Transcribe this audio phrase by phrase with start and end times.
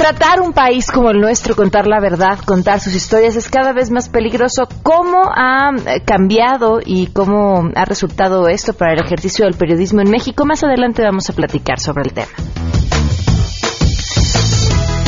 [0.00, 3.90] Retratar un país como el nuestro, contar la verdad, contar sus historias es cada vez
[3.90, 4.66] más peligroso.
[4.82, 10.08] ¿Cómo ha eh, cambiado y cómo ha resultado esto para el ejercicio del periodismo en
[10.08, 10.46] México?
[10.46, 12.30] Más adelante vamos a platicar sobre el tema.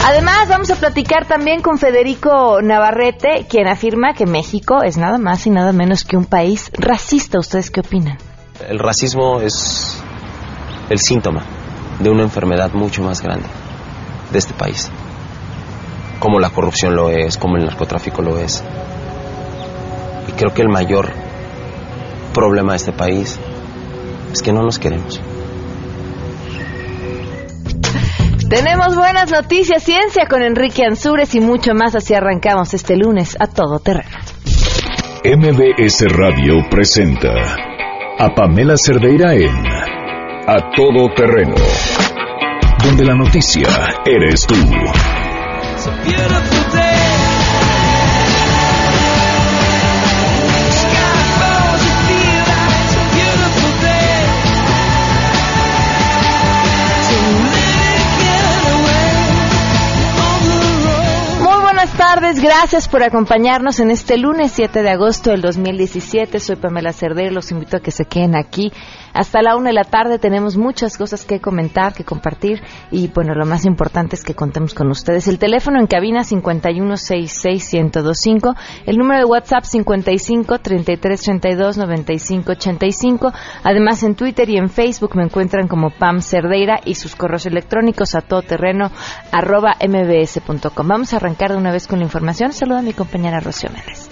[0.04, 5.46] Además, vamos a platicar también con Federico Navarrete, quien afirma que México es nada más
[5.46, 7.38] y nada menos que un país racista.
[7.38, 8.18] ¿Ustedes qué opinan?
[8.68, 10.04] El racismo es
[10.90, 11.43] el síntoma
[11.99, 13.49] de una enfermedad mucho más grande
[14.32, 14.91] de este país.
[16.18, 18.64] Como la corrupción lo es, como el narcotráfico lo es.
[20.29, 21.13] Y creo que el mayor
[22.32, 23.39] problema de este país
[24.32, 25.21] es que no nos queremos.
[28.49, 31.94] Tenemos buenas noticias, ciencia con Enrique Ansures y mucho más.
[31.94, 34.11] Así arrancamos este lunes a todo terreno.
[35.25, 37.33] MBS Radio presenta
[38.19, 39.67] a Pamela Cerdeira en
[40.46, 41.55] A Todo Terreno
[42.83, 43.69] donde la noticia
[44.05, 44.55] eres tú.
[62.41, 66.41] Gracias por acompañarnos en este lunes 7 de agosto del 2017.
[66.41, 68.72] Soy Pamela Cerder, los invito a que se queden aquí
[69.12, 70.19] hasta la una de la tarde.
[70.19, 74.72] Tenemos muchas cosas que comentar, que compartir y bueno, lo más importante es que contemos
[74.72, 75.28] con ustedes.
[75.28, 80.58] El teléfono en cabina 5166125, el número de WhatsApp 55
[81.77, 83.33] 9585.
[83.64, 88.14] Además en Twitter y en Facebook me encuentran como Pam Cerdeira y sus correos electrónicos
[88.14, 88.91] a todoterreno
[89.33, 90.89] mbs.com.
[90.89, 92.21] Vamos a arrancar de una vez con la información.
[92.52, 94.08] Saluda a mi compañera Rocío Méndez.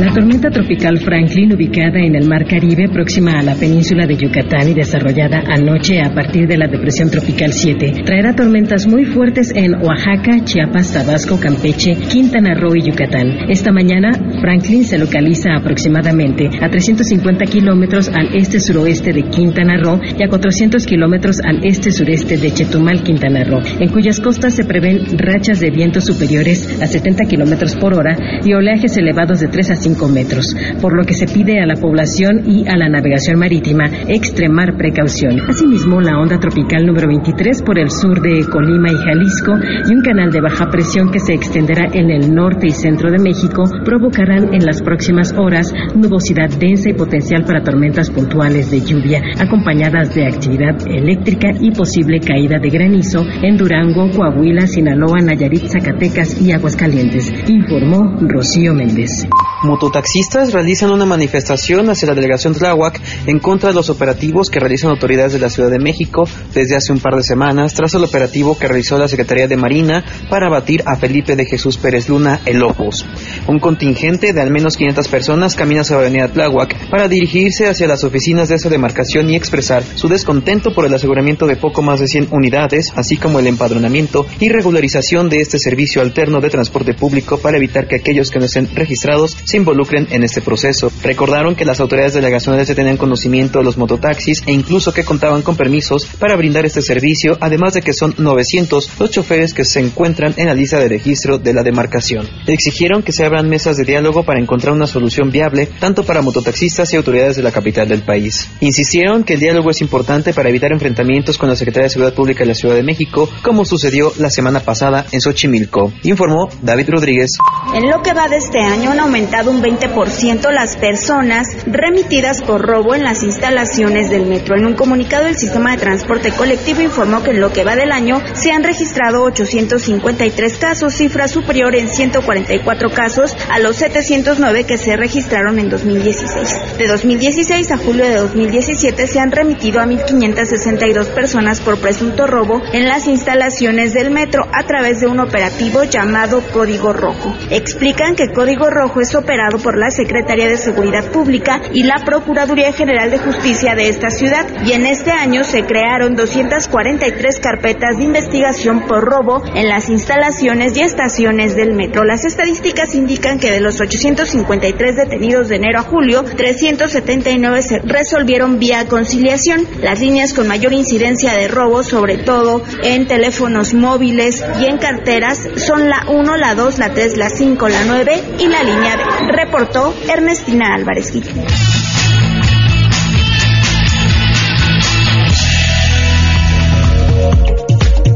[0.00, 4.70] La tormenta tropical Franklin, ubicada en el Mar Caribe, próxima a la península de Yucatán
[4.70, 9.74] y desarrollada anoche a partir de la depresión tropical 7, traerá tormentas muy fuertes en
[9.84, 13.50] Oaxaca, Chiapas, Tabasco, Campeche, Quintana Roo y Yucatán.
[13.50, 20.22] Esta mañana, Franklin se localiza aproximadamente a 350 kilómetros al este-suroeste de Quintana Roo y
[20.22, 25.60] a 400 kilómetros al este-sureste de Chetumal, Quintana Roo, en cuyas costas se prevén rachas
[25.60, 30.08] de vientos superiores a 70 kilómetros por hora y oleajes elevados de 3 a 5
[30.08, 34.76] metros, por lo que se pide a la población y a la navegación marítima extremar
[34.76, 35.40] precaución.
[35.48, 39.52] Asimismo, la onda tropical número 23 por el sur de Colima y Jalisco
[39.88, 43.18] y un canal de baja presión que se extenderá en el norte y centro de
[43.18, 49.22] México provocarán en las próximas horas nubosidad densa y potencial para tormentas puntuales de lluvia,
[49.38, 56.40] acompañadas de actividad eléctrica y posible caída de granizo en Durango, Coahuila, Sinaloa, Nayarit, Zacatecas
[56.40, 59.26] y Aguascalientes, informó Rocío Méndez.
[59.72, 64.90] Mototaxistas realizan una manifestación hacia la delegación Tláhuac en contra de los operativos que realizan
[64.90, 68.58] autoridades de la Ciudad de México desde hace un par de semanas tras el operativo
[68.58, 72.62] que realizó la Secretaría de Marina para abatir a Felipe de Jesús Pérez Luna el
[72.62, 73.06] Opus.
[73.46, 77.88] Un contingente de al menos 500 personas camina hacia la avenida Tláhuac para dirigirse hacia
[77.88, 81.98] las oficinas de esa demarcación y expresar su descontento por el aseguramiento de poco más
[81.98, 86.92] de 100 unidades, así como el empadronamiento y regularización de este servicio alterno de transporte
[86.92, 90.92] público para evitar que aquellos que no estén registrados se involucren en este proceso.
[91.02, 95.42] Recordaron que las autoridades delegacionales ya tenían conocimiento de los mototaxis e incluso que contaban
[95.42, 99.80] con permisos para brindar este servicio, además de que son 900 los choferes que se
[99.80, 102.28] encuentran en la lista de registro de la demarcación.
[102.46, 106.92] Exigieron que se abran mesas de diálogo para encontrar una solución viable tanto para mototaxistas
[106.92, 108.48] y autoridades de la capital del país.
[108.60, 112.40] Insistieron que el diálogo es importante para evitar enfrentamientos con la Secretaría de Seguridad Pública
[112.40, 117.30] de la Ciudad de México, como sucedió la semana pasada en Xochimilco, informó David Rodríguez.
[117.74, 122.62] En lo que va de este año han aumentado un 20% las personas remitidas por
[122.62, 124.56] robo en las instalaciones del metro.
[124.56, 127.92] En un comunicado, el sistema de transporte colectivo informó que en lo que va del
[127.92, 134.78] año se han registrado 853 casos, cifra superior en 144 casos a los 709 que
[134.78, 136.78] se registraron en 2016.
[136.78, 142.62] De 2016 a julio de 2017 se han remitido a 1.562 personas por presunto robo
[142.72, 147.36] en las instalaciones del metro a través de un operativo llamado Código Rojo.
[147.50, 152.72] Explican que Código Rojo es operativo por la Secretaría de Seguridad Pública y la Procuraduría
[152.72, 158.04] General de Justicia de esta ciudad y en este año se crearon 243 carpetas de
[158.04, 162.04] investigación por robo en las instalaciones y estaciones del metro.
[162.04, 168.60] Las estadísticas indican que de los 853 detenidos de enero a julio, 379 se resolvieron
[168.60, 169.66] vía conciliación.
[169.80, 175.48] Las líneas con mayor incidencia de robo, sobre todo en teléfonos móviles y en carteras,
[175.56, 179.21] son la 1, la 2, la 3, la 5, la 9 y la línea B
[179.28, 181.44] Reportó Ernestina Álvarez Guillén.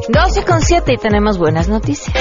[0.09, 2.15] Doce con siete y tenemos buenas noticias.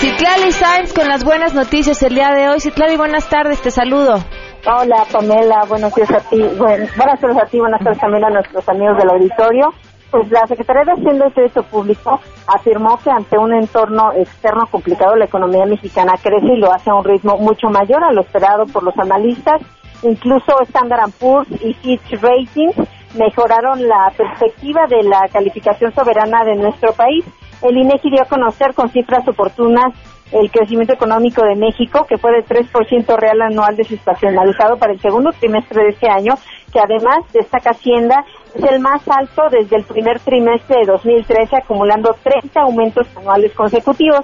[0.00, 2.60] Citlali Sainz con las buenas noticias el día de hoy.
[2.60, 4.24] Citlali, buenas tardes, te saludo.
[4.66, 8.66] Hola Pamela, buenos días a ti, buenas tardes a ti, buenas tardes también a nuestros
[8.68, 9.68] amigos del auditorio.
[10.14, 15.16] Pues la Secretaría de Hacienda y Crédito Público afirmó que ante un entorno externo complicado
[15.16, 18.64] la economía mexicana crece y lo hace a un ritmo mucho mayor a lo esperado
[18.66, 19.60] por los analistas.
[20.04, 22.76] Incluso Standard Poor's y Fitch Ratings
[23.18, 27.24] mejoraron la perspectiva de la calificación soberana de nuestro país.
[27.60, 29.94] El INEGI dio a conocer con cifras oportunas
[30.30, 35.30] el crecimiento económico de México, que fue de 3% real anual desestacionalizado para el segundo
[35.32, 36.34] trimestre de este año,
[36.72, 42.14] que además destaca Hacienda, es el más alto desde el primer trimestre de 2013, acumulando
[42.22, 44.20] 30 aumentos anuales consecutivos.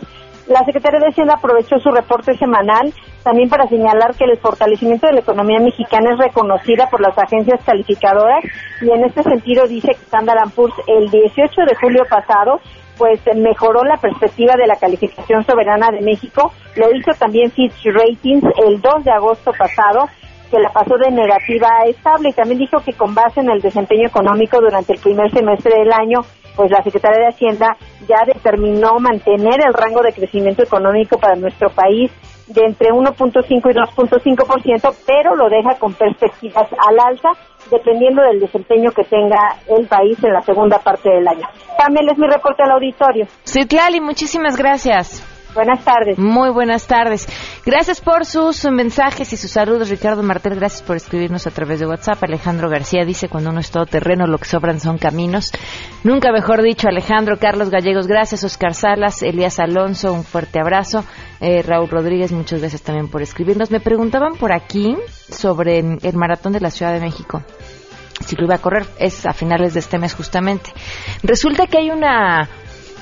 [0.47, 2.93] La Secretaría de Hacienda aprovechó su reporte semanal
[3.23, 7.61] también para señalar que el fortalecimiento de la economía mexicana es reconocida por las agencias
[7.65, 8.43] calificadoras
[8.81, 12.61] y en este sentido dice que Standard Poor's el 18 de julio pasado
[12.97, 16.53] pues mejoró la perspectiva de la calificación soberana de México.
[16.77, 20.09] Lo hizo también Fitch Ratings el 2 de agosto pasado
[20.51, 23.61] que la pasó de negativa a estable y también dijo que con base en el
[23.61, 26.21] desempeño económico durante el primer semestre del año,
[26.57, 27.77] pues la Secretaría de Hacienda
[28.09, 32.11] ya determinó mantener el rango de crecimiento económico para nuestro país
[32.49, 37.29] de entre 1.5 y 2.5%, pero lo deja con perspectivas al alza,
[37.71, 41.47] dependiendo del desempeño que tenga el país en la segunda parte del año.
[41.79, 43.27] Pamela es mi reporte al auditorio.
[43.45, 45.40] Citlali, muchísimas gracias.
[45.55, 46.19] Buenas tardes.
[46.19, 47.27] Muy buenas tardes.
[47.67, 50.55] Gracias por sus mensajes y sus saludos, Ricardo Martel.
[50.55, 52.23] Gracias por escribirnos a través de WhatsApp.
[52.23, 55.51] Alejandro García dice, cuando uno es todo terreno, lo que sobran son caminos.
[56.05, 57.39] Nunca mejor dicho, Alejandro.
[57.39, 58.45] Carlos Gallegos, gracias.
[58.45, 61.05] Oscar Salas, Elías Alonso, un fuerte abrazo.
[61.41, 63.71] Eh, Raúl Rodríguez, muchas gracias también por escribirnos.
[63.71, 64.97] Me preguntaban por aquí
[65.29, 67.43] sobre el maratón de la Ciudad de México
[68.25, 70.71] si lo iba a correr, es a finales de este mes justamente.
[71.23, 72.49] Resulta que hay una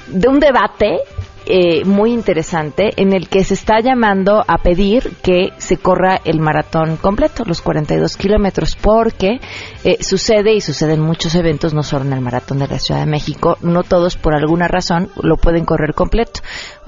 [0.06, 1.00] de un debate
[1.46, 6.40] eh, muy interesante en el que se está llamando a pedir que se corra el
[6.40, 9.40] maratón completo, los 42 kilómetros, porque
[9.84, 13.00] eh, sucede y sucede en muchos eventos, no solo en el maratón de la Ciudad
[13.00, 16.40] de México, no todos por alguna razón lo pueden correr completo,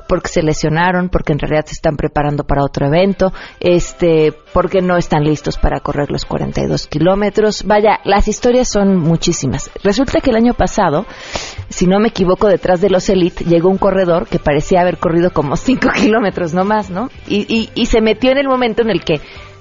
[0.08, 4.96] porque se lesionaron, porque en realidad se están preparando para otro evento, este, porque no
[4.96, 7.64] están listos para correr los 42 kilómetros.
[7.64, 9.70] Vaya, las historias son muchísimas.
[9.82, 11.06] Resulta que el año pasado,
[11.70, 15.30] si no me equivoco, detrás de los Elite llegó un corredor que parecía haber corrido
[15.30, 17.08] como 5 kilómetros no más, ¿no?
[17.26, 19.20] Y, y, se metió en el momento en el que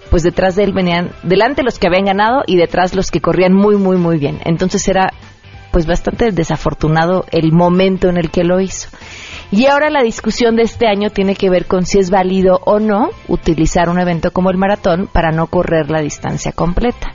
[0.10, 3.54] pues detrás de él venían, delante los que habían ganado y detrás los que corrían
[3.54, 4.40] muy, muy, muy bien.
[4.44, 5.14] Entonces era
[5.72, 8.90] pues bastante desafortunado el momento en el que lo hizo.
[9.52, 12.80] Y ahora la discusión de este año tiene que ver con si es válido o
[12.80, 17.14] no utilizar un evento como el maratón para no correr la distancia completa.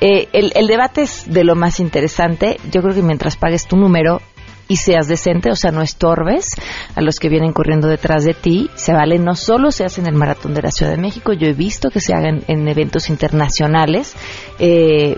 [0.00, 2.58] Eh, el, el, debate es de lo más interesante.
[2.70, 4.20] Yo creo que mientras pagues tu número,
[4.68, 6.50] y seas decente, o sea, no estorbes
[6.94, 8.70] a los que vienen corriendo detrás de ti.
[8.74, 11.46] Se vale, no solo se hace en el Maratón de la Ciudad de México, yo
[11.46, 14.14] he visto que se hagan en eventos internacionales,
[14.58, 15.16] eh,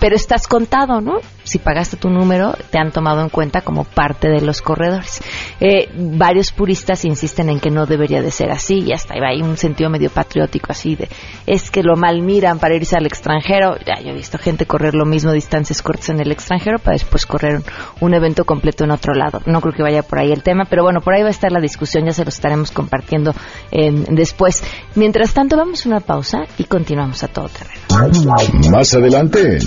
[0.00, 1.18] pero estás contado, ¿no?
[1.42, 5.20] Si pagaste tu número, te han tomado en cuenta como parte de los corredores.
[5.60, 9.56] Eh, varios puristas insisten en que no debería de ser así y hasta hay un
[9.56, 11.08] sentido medio patriótico así de
[11.46, 13.76] es que lo mal miran para irse al extranjero.
[13.84, 17.26] Ya yo he visto gente correr lo mismo distancias cortas en el extranjero para después
[17.26, 17.62] correr
[18.00, 19.40] un, evento completo en otro lado.
[19.46, 21.52] No creo que vaya por ahí el tema, pero bueno, por ahí va a estar
[21.52, 23.32] la discusión, ya se lo estaremos compartiendo
[23.70, 24.62] eh, después.
[24.96, 28.70] Mientras tanto, vamos a una pausa y continuamos a todo terreno.
[28.70, 29.58] Más adelante,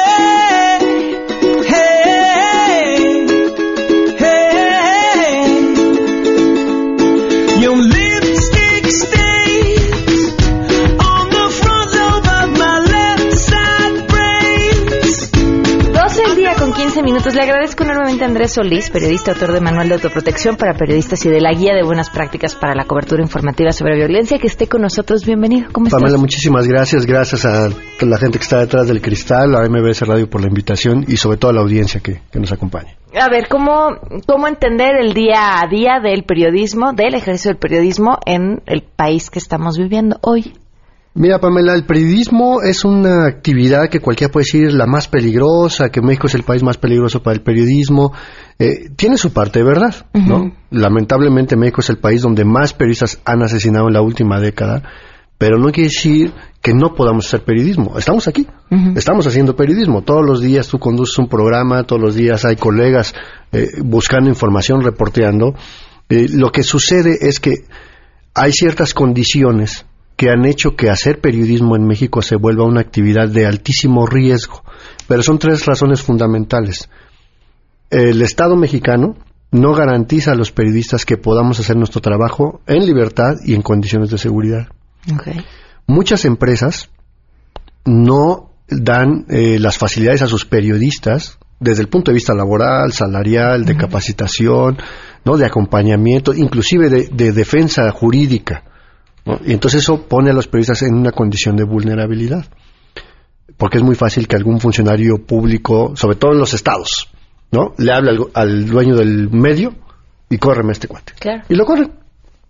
[16.99, 17.35] Minutos.
[17.35, 21.30] Le agradezco enormemente a Andrés Solís, periodista, autor de Manual de Autoprotección para Periodistas y
[21.30, 24.82] de la Guía de Buenas Prácticas para la Cobertura Informativa sobre Violencia, que esté con
[24.82, 25.25] nosotros.
[25.25, 25.68] Bienvenido.
[25.73, 26.00] ¿Cómo estás?
[26.00, 27.06] Pamela, muchísimas gracias.
[27.06, 27.68] Gracias a
[28.00, 31.38] la gente que está detrás del cristal, a MBS Radio por la invitación y sobre
[31.38, 32.97] todo a la audiencia que, que nos acompaña.
[33.14, 38.18] A ver, ¿cómo, ¿cómo entender el día a día del periodismo, del ejercicio del periodismo
[38.26, 40.54] en el país que estamos viviendo hoy?
[41.12, 46.00] Mira, Pamela, el periodismo es una actividad que cualquiera puede decir la más peligrosa, que
[46.00, 48.12] México es el país más peligroso para el periodismo.
[48.60, 50.54] Eh, tiene su parte de verdad, ¿no?
[50.70, 54.84] Lamentablemente México es el país donde más periodistas han asesinado en la última década,
[55.36, 57.98] pero no quiere decir que no podamos hacer periodismo.
[57.98, 58.46] Estamos aquí,
[58.94, 60.02] estamos haciendo periodismo.
[60.02, 63.14] Todos los días tú conduces un programa, todos los días hay colegas
[63.50, 65.54] eh, buscando información, reporteando.
[66.08, 67.64] Eh, lo que sucede es que
[68.32, 69.86] hay ciertas condiciones
[70.20, 74.62] que han hecho que hacer periodismo en México se vuelva una actividad de altísimo riesgo.
[75.08, 76.90] Pero son tres razones fundamentales.
[77.88, 79.16] El Estado mexicano
[79.50, 84.10] no garantiza a los periodistas que podamos hacer nuestro trabajo en libertad y en condiciones
[84.10, 84.68] de seguridad.
[85.86, 86.90] Muchas empresas
[87.86, 93.64] no dan eh, las facilidades a sus periodistas desde el punto de vista laboral, salarial,
[93.64, 94.76] de capacitación,
[95.24, 98.64] no, de acompañamiento, inclusive de defensa jurídica.
[99.44, 102.46] Y entonces eso pone a los periodistas en una condición de vulnerabilidad.
[103.56, 107.10] Porque es muy fácil que algún funcionario público, sobre todo en los estados,
[107.50, 107.74] ¿no?
[107.76, 109.74] Le hable al, dueño del medio
[110.28, 111.12] y córreme a este cuate.
[111.48, 111.92] Y lo corren,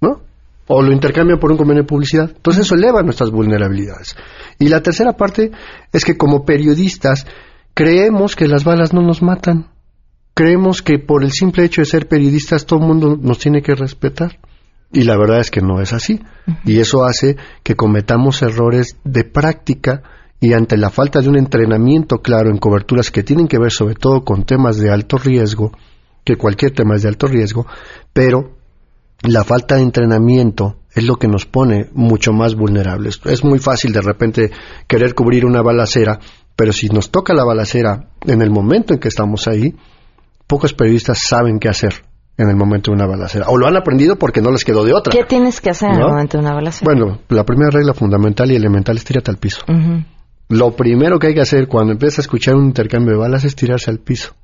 [0.00, 0.20] ¿no?
[0.68, 2.30] O lo intercambian por un convenio de publicidad.
[2.34, 4.16] Entonces eso eleva nuestras vulnerabilidades.
[4.58, 5.50] Y la tercera parte
[5.92, 7.26] es que como periodistas
[7.74, 9.68] creemos que las balas no nos matan.
[10.34, 13.74] Creemos que por el simple hecho de ser periodistas todo el mundo nos tiene que
[13.74, 14.38] respetar.
[14.92, 16.20] Y la verdad es que no es así.
[16.64, 20.02] Y eso hace que cometamos errores de práctica
[20.40, 23.94] y ante la falta de un entrenamiento claro en coberturas que tienen que ver sobre
[23.94, 25.70] todo con temas de alto riesgo,
[26.24, 27.66] que cualquier tema es de alto riesgo,
[28.12, 28.56] pero
[29.22, 33.20] la falta de entrenamiento es lo que nos pone mucho más vulnerables.
[33.26, 34.50] Es muy fácil de repente
[34.88, 36.18] querer cubrir una balacera,
[36.56, 39.76] pero si nos toca la balacera en el momento en que estamos ahí,
[40.46, 42.09] pocos periodistas saben qué hacer
[42.40, 43.46] en el momento de una balacera.
[43.48, 45.12] O lo han aprendido porque no les quedó de otra.
[45.12, 46.90] ¿Qué tienes que hacer en el momento de una balacera?
[46.90, 49.60] Bueno, la primera regla fundamental y elemental es tirarte al piso.
[50.48, 53.54] Lo primero que hay que hacer cuando empiezas a escuchar un intercambio de balas es
[53.54, 54.34] tirarse al piso.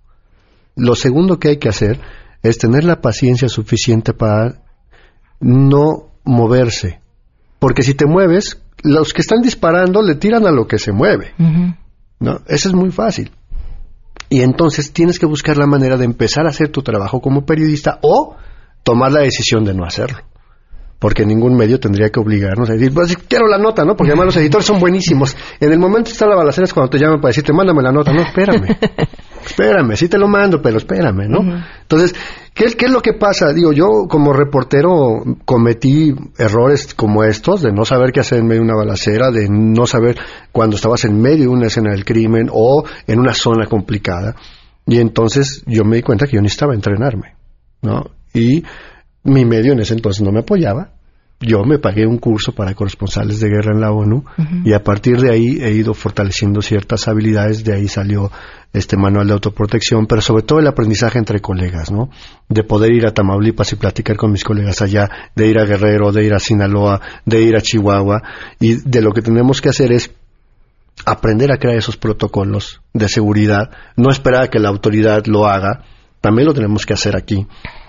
[0.76, 1.99] Lo segundo que hay que hacer
[2.43, 4.62] es tener la paciencia suficiente para
[5.41, 7.00] no moverse.
[7.59, 11.33] Porque si te mueves, los que están disparando le tiran a lo que se mueve.
[12.21, 12.41] ¿no?
[12.47, 13.33] Eso es muy fácil.
[14.28, 17.99] Y entonces tienes que buscar la manera de empezar a hacer tu trabajo como periodista
[18.02, 18.37] o
[18.83, 20.18] tomar la decisión de no hacerlo.
[20.99, 23.97] Porque ningún medio tendría que obligarnos a decir, pues quiero la nota, ¿no?
[23.97, 25.37] Porque además los editores son buenísimos.
[25.61, 28.12] En el momento está la balacera es cuando te llaman para decirte, mándame la nota.
[28.12, 28.76] No, espérame.
[29.45, 31.40] espérame, sí te lo mando, pero espérame, ¿no?
[31.83, 32.14] Entonces,
[32.57, 33.53] ¿qué, ¿qué es lo que pasa?
[33.53, 38.63] Digo, yo como reportero cometí errores como estos, de no saber qué hacer en medio
[38.63, 40.17] de una balacera, de no saber
[40.51, 44.35] cuando estabas en medio de una escena del crimen o en una zona complicada.
[44.87, 47.35] Y entonces yo me di cuenta que yo necesitaba entrenarme,
[47.83, 48.11] ¿no?
[48.33, 48.65] Y
[49.25, 50.96] mi medio en ese entonces no me apoyaba,
[51.40, 54.25] yo me pagué un curso para corresponsales de guerra en la ONU
[54.64, 58.31] y a partir de ahí he ido fortaleciendo ciertas habilidades, de ahí salió
[58.73, 62.09] este manual de autoprotección, pero sobre todo el aprendizaje entre colegas, ¿no?
[62.49, 66.11] De poder ir a Tamaulipas y platicar con mis colegas allá, de ir a Guerrero,
[66.11, 68.23] de ir a Sinaloa, de ir a Chihuahua
[68.59, 70.11] y de lo que tenemos que hacer es
[71.05, 75.85] aprender a crear esos protocolos de seguridad, no esperar a que la autoridad lo haga,
[76.23, 77.47] también lo tenemos que hacer aquí,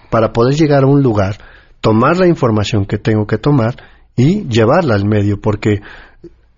[0.10, 1.38] para poder llegar a un lugar
[1.81, 3.75] tomar la información que tengo que tomar
[4.15, 5.81] y llevarla al medio, porque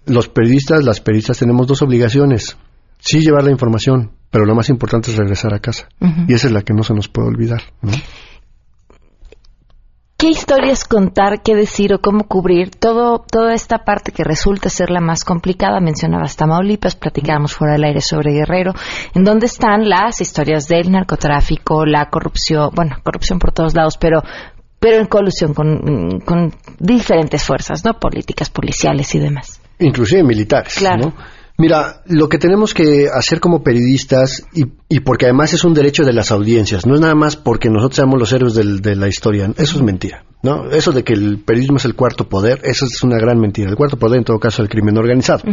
[0.06, 2.58] los periodistas, las periodistas tenemos dos obligaciones.
[3.00, 5.88] Sí llevar la información, pero lo más importante es regresar a casa.
[6.28, 7.62] Y esa es la que no se nos puede olvidar.
[10.20, 14.90] ¿Qué historias contar, qué decir o cómo cubrir todo, toda esta parte que resulta ser
[14.90, 15.80] la más complicada?
[15.80, 18.74] Mencionabas Tamaulipas, platicábamos fuera del aire sobre Guerrero,
[19.16, 24.22] en dónde están las historias del narcotráfico, la corrupción, bueno, corrupción por todos lados, pero
[24.80, 28.00] pero en colusión con, diferentes fuerzas, ¿no?
[28.00, 29.62] Políticas, policiales y demás.
[29.80, 31.14] Inclusive militares, claro.
[31.58, 36.06] Mira, lo que tenemos que hacer como periodistas, y, y, porque además es un derecho
[36.06, 39.52] de las audiencias, no es nada más porque nosotros seamos los héroes de la historia,
[39.58, 40.72] eso es mentira, ¿no?
[40.72, 43.70] Eso de que el periodismo es el cuarto poder, eso es una gran mentira.
[43.70, 45.44] El cuarto poder, en todo caso, es el crimen organizado,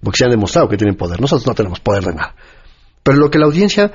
[0.00, 2.36] porque se han demostrado que tienen poder, nosotros no tenemos poder de nada.
[3.02, 3.90] Pero lo que la audiencia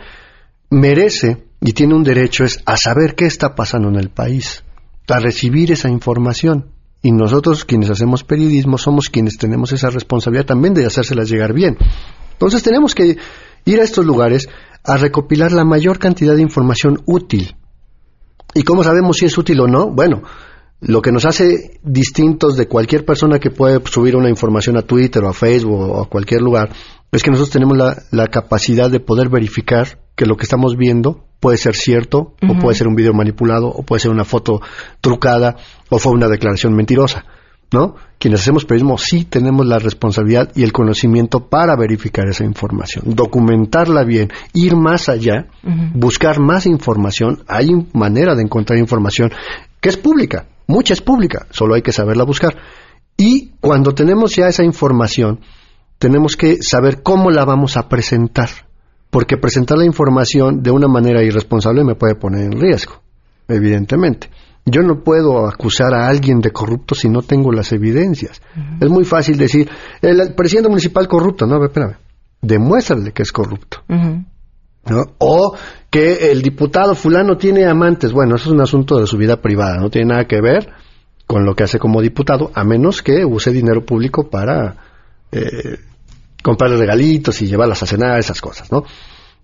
[0.70, 4.66] merece y tiene un derecho es a saber qué está pasando en el país
[5.08, 6.72] a recibir esa información.
[7.02, 11.78] Y nosotros, quienes hacemos periodismo, somos quienes tenemos esa responsabilidad también de hacérselas llegar bien.
[12.34, 13.18] Entonces tenemos que
[13.66, 14.50] ir a estos lugares
[14.84, 17.56] a recopilar la mayor cantidad de información útil.
[18.54, 19.90] ¿Y cómo sabemos si es útil o no?
[19.90, 20.24] Bueno,
[20.82, 25.24] lo que nos hace distintos de cualquier persona que puede subir una información a Twitter
[25.24, 26.72] o a Facebook o a cualquier lugar
[27.12, 31.58] es que nosotros tenemos la, capacidad de poder verificar que lo que estamos viendo puede
[31.58, 34.62] ser cierto, o puede ser un video manipulado, o puede ser una foto
[35.02, 35.58] trucada,
[35.90, 37.26] o fue una declaración mentirosa.
[37.72, 37.96] ¿no?
[38.20, 44.04] Quienes hacemos periodismo sí tenemos la responsabilidad y el conocimiento para verificar esa información, documentarla
[44.04, 45.48] bien, ir más allá,
[45.94, 47.44] buscar más información.
[47.48, 49.32] Hay manera de encontrar información
[49.80, 52.56] que es pública, mucha es pública, solo hay que saberla buscar.
[53.18, 55.40] Y cuando tenemos ya esa información,
[55.98, 58.50] tenemos que saber cómo la vamos a presentar,
[59.12, 62.94] porque presentar la información de una manera irresponsable me puede poner en riesgo,
[63.48, 64.30] evidentemente.
[64.66, 68.42] Yo no puedo acusar a alguien de corrupto si no tengo las evidencias.
[68.80, 69.70] Es muy fácil decir,
[70.02, 71.46] el presidente municipal corrupto.
[71.46, 71.98] No, espérame.
[72.42, 73.84] Demuéstrale que es corrupto.
[75.18, 75.56] O
[75.90, 78.14] que el diputado fulano tiene amantes.
[78.14, 79.78] Bueno, eso es un asunto de su vida privada.
[79.78, 80.70] No tiene nada que ver
[81.26, 84.76] con lo que hace como diputado, a menos que use dinero público para
[85.32, 85.78] eh,
[86.42, 88.84] comprarle regalitos y llevarlas a cenar, esas cosas, ¿no?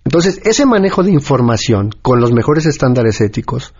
[0.05, 3.73] Entonces, ese manejo de información con los mejores estándares éticos,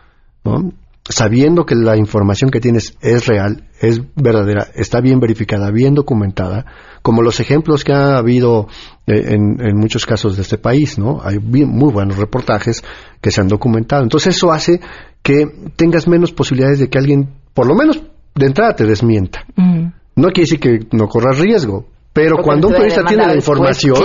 [0.44, 0.74] ¿no?
[1.10, 6.66] sabiendo que la información que tienes es real, es verdadera, está bien verificada, bien documentada,
[7.02, 8.68] como los ejemplos que ha habido
[9.06, 11.22] eh, en, muchos casos de este país, ¿no?
[11.24, 12.84] Hay muy buenos reportajes
[13.22, 14.04] que se han documentado.
[14.04, 14.82] Entonces eso hace
[15.22, 15.46] que
[15.76, 18.02] tengas menos posibilidades de que alguien, por lo menos
[18.36, 19.46] de entrada, te desmienta.
[19.56, 21.86] No quiere decir que no corras riesgo,
[22.18, 24.04] pero cuando un periodista tiene la información,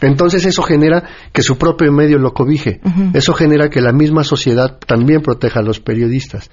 [0.00, 1.02] entonces eso genera
[1.32, 2.80] que su propio medio lo cobije.
[3.12, 6.50] Eso genera que la misma sociedad también proteja a los periodistas.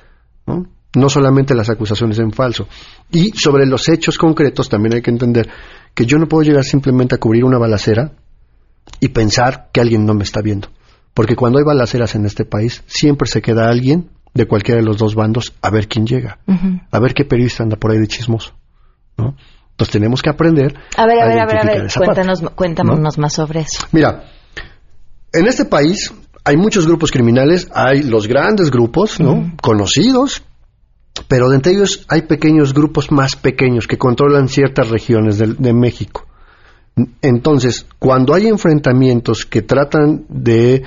[0.48, 0.66] ¿no?
[0.96, 2.68] no solamente las acusaciones en falso.
[3.12, 5.50] Y sobre los hechos concretos también hay que entender
[5.94, 8.14] que yo no puedo llegar simplemente a cubrir una balacera
[9.00, 10.70] y pensar que alguien no me está viendo.
[11.14, 14.98] Porque cuando hay balaceras en este país, siempre se queda alguien de cualquiera de los
[14.98, 16.40] dos bandos a ver quién llega,
[16.92, 18.54] a ver qué periodista anda por ahí de chismoso.
[19.18, 19.36] ¿no?
[19.78, 20.74] Entonces tenemos que aprender.
[20.98, 23.86] A ver, a, ver, a ver, a ver, cuéntanos, cuéntanos más sobre eso.
[23.92, 24.24] Mira,
[25.32, 26.12] en este país
[26.44, 29.54] hay muchos grupos criminales, hay los grandes grupos, ¿no?
[29.62, 30.42] Conocidos,
[31.28, 35.74] pero de entre ellos hay pequeños grupos más pequeños que controlan ciertas regiones de, de
[35.74, 36.26] México.
[37.22, 40.82] Entonces, cuando hay enfrentamientos que tratan de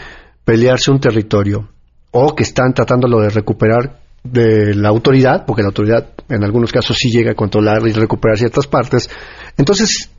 [0.45, 1.69] pelearse un territorio
[2.11, 6.97] o que están tratándolo de recuperar de la autoridad, porque la autoridad en algunos casos
[6.97, 9.09] sí llega a controlar y recuperar ciertas partes.
[9.57, 10.11] Entonces,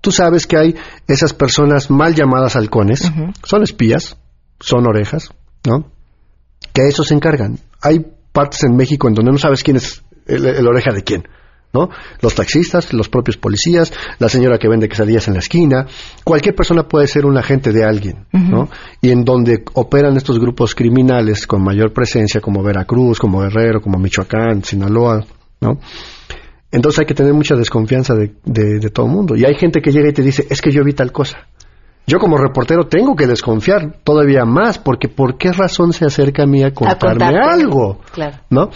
[0.00, 3.10] tú sabes que hay esas personas mal llamadas halcones,
[3.44, 4.16] son espías,
[4.60, 5.30] son orejas,
[5.64, 5.90] ¿no?
[6.72, 7.58] Que a eso se encargan.
[7.80, 11.28] Hay partes en México en donde no sabes quién es el oreja de quién.
[11.72, 11.88] ¿No?
[12.20, 15.86] Los taxistas, los propios policías, la señora que vende quesadillas en la esquina,
[16.24, 18.68] cualquier persona puede ser un agente de alguien, ¿no?
[19.00, 23.98] Y en donde operan estos grupos criminales con mayor presencia, como Veracruz, como Guerrero, como
[23.98, 25.24] Michoacán, Sinaloa,
[25.60, 25.78] ¿no?
[26.70, 29.36] Entonces hay que tener mucha desconfianza de, de, todo el mundo.
[29.36, 31.46] Y hay gente que llega y te dice, es que yo vi tal cosa.
[32.06, 36.46] Yo como reportero tengo que desconfiar todavía más, porque ¿por qué razón se acerca a
[36.46, 38.00] mí a contarme algo?
[38.12, 38.38] Claro.
[38.50, 38.70] ¿No?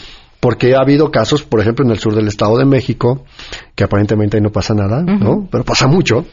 [0.46, 3.24] Porque ha habido casos, por ejemplo, en el sur del Estado de México,
[3.74, 5.48] que aparentemente ahí no pasa nada, ¿no?
[5.50, 6.24] Pero pasa mucho.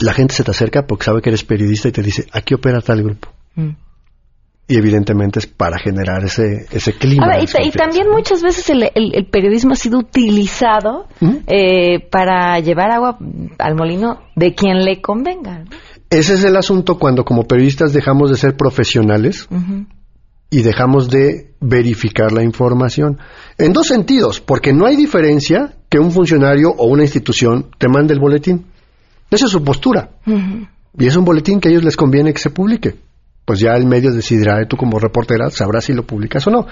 [0.00, 2.80] La gente se te acerca porque sabe que eres periodista y te dice, aquí opera
[2.80, 3.30] tal grupo.
[3.56, 3.70] Mm.
[4.68, 7.40] Y evidentemente es para generar ese, ese clima.
[7.40, 11.08] y, también muchas veces el, periodismo ha sido utilizado
[11.48, 13.18] eh, para llevar agua
[13.58, 15.64] al molino de quien le convenga.
[16.10, 19.48] Ese es el asunto cuando como periodistas dejamos de ser profesionales
[20.50, 23.18] y dejamos de verificar la información.
[23.58, 28.14] En dos sentidos, porque no hay diferencia que un funcionario o una institución te mande
[28.14, 28.66] el boletín.
[29.30, 30.10] Esa es su postura.
[30.98, 32.96] Y es un boletín que a ellos les conviene que se publique.
[33.44, 36.66] Pues ya el medio decidirá, tú como reportera sabrás si lo publicas o no.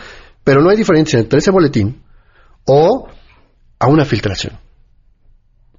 [0.44, 2.02] Pero no hay diferencia entre ese boletín
[2.66, 3.08] o
[3.78, 4.58] a una filtración.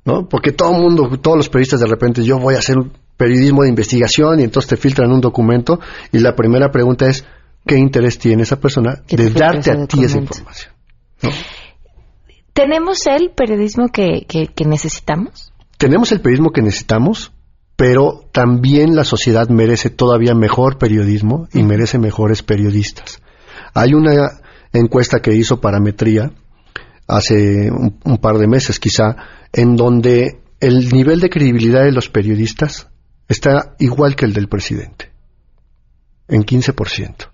[0.06, 0.28] ¿No?
[0.30, 3.64] Porque todo el mundo, todos los periodistas de repente, yo voy a hacer un periodismo
[3.64, 5.80] de investigación y entonces te filtran un documento
[6.12, 7.26] y la primera pregunta es,
[7.68, 10.74] qué interés tiene esa persona de darte a ti esa información.
[12.54, 14.26] ¿Tenemos el periodismo que,
[14.66, 15.54] necesitamos?
[15.78, 17.32] Tenemos el periodismo que necesitamos,
[17.76, 23.22] pero también la sociedad merece todavía mejor periodismo y merece mejores periodistas.
[23.76, 24.42] Hay una
[24.74, 26.32] encuesta que hizo Parametría
[27.08, 29.16] hace un, par de meses quizá,
[29.54, 32.90] en donde el nivel de credibilidad de los periodistas
[33.28, 35.12] está igual que el del presidente,
[36.28, 37.27] en 15%.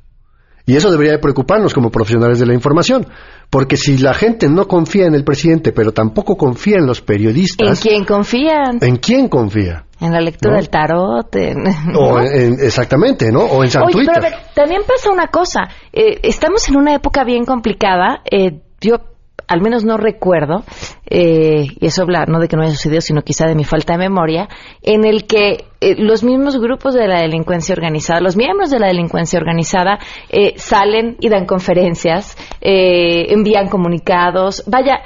[0.65, 3.06] Y eso debería preocuparnos como profesionales de la información,
[3.49, 7.84] porque si la gente no confía en el presidente, pero tampoco confía en los periodistas...
[7.86, 8.78] ¿En quién confían?
[8.80, 9.86] ¿En quién confía?
[9.99, 11.36] En la lectura del tarot.
[11.95, 13.41] o exactamente, ¿no?
[13.41, 14.06] O en San Oye,
[14.54, 15.69] también pasa una cosa.
[15.91, 18.21] Eh, estamos en una época bien complicada.
[18.30, 19.12] Eh, yo
[19.47, 20.63] al menos no recuerdo,
[21.10, 23.93] eh, y eso habla no de que no haya sucedido, sino quizá de mi falta
[23.93, 24.47] de memoria,
[24.82, 28.88] en el que eh, los mismos grupos de la delincuencia organizada, los miembros de la
[28.88, 35.01] delincuencia organizada, eh, salen y dan conferencias, envían comunicados, vaya,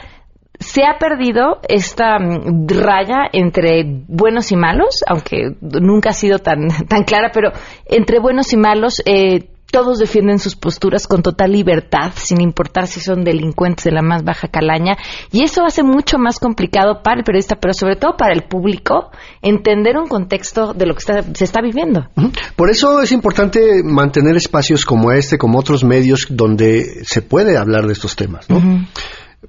[0.60, 6.68] se ha perdido esta mm, raya entre buenos y malos, aunque nunca ha sido tan,
[6.90, 7.52] tan clara, pero
[7.86, 13.00] entre buenos y malos, eh, todos defienden sus posturas con total libertad, sin importar si
[13.00, 14.98] son delincuentes de la más baja calaña,
[15.32, 19.12] y eso hace mucho más complicado para el periodista, pero sobre todo para el público,
[19.42, 22.08] entender un contexto de lo que se está viviendo.
[22.56, 27.88] Por eso es importante mantener espacios como este, como otros medios, donde se puede hablar
[27.88, 28.50] de estos temas.
[28.50, 28.62] ¿no?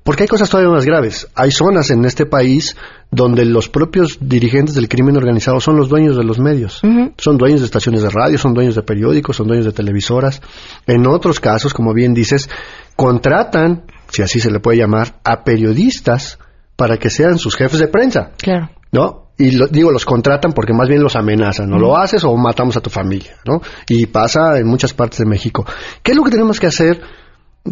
[0.02, 1.28] Porque hay cosas todavía más graves.
[1.34, 2.76] Hay zonas en este país
[3.10, 6.82] donde los propios dirigentes del crimen organizado son los dueños de los medios.
[7.16, 10.42] Son dueños de estaciones de radio, son dueños de periódicos, son dueños de televisoras.
[10.86, 12.50] En otros casos, como bien dices,
[12.96, 16.38] contratan, si así se le puede llamar, a periodistas
[16.76, 18.32] para que sean sus jefes de prensa.
[18.36, 18.70] Claro.
[18.92, 19.28] ¿No?
[19.38, 21.70] Y digo, los contratan porque más bien los amenazan.
[21.70, 23.62] No lo haces o matamos a tu familia, ¿no?
[23.88, 25.64] Y pasa en muchas partes de México.
[26.02, 27.00] ¿Qué es lo que tenemos que hacer?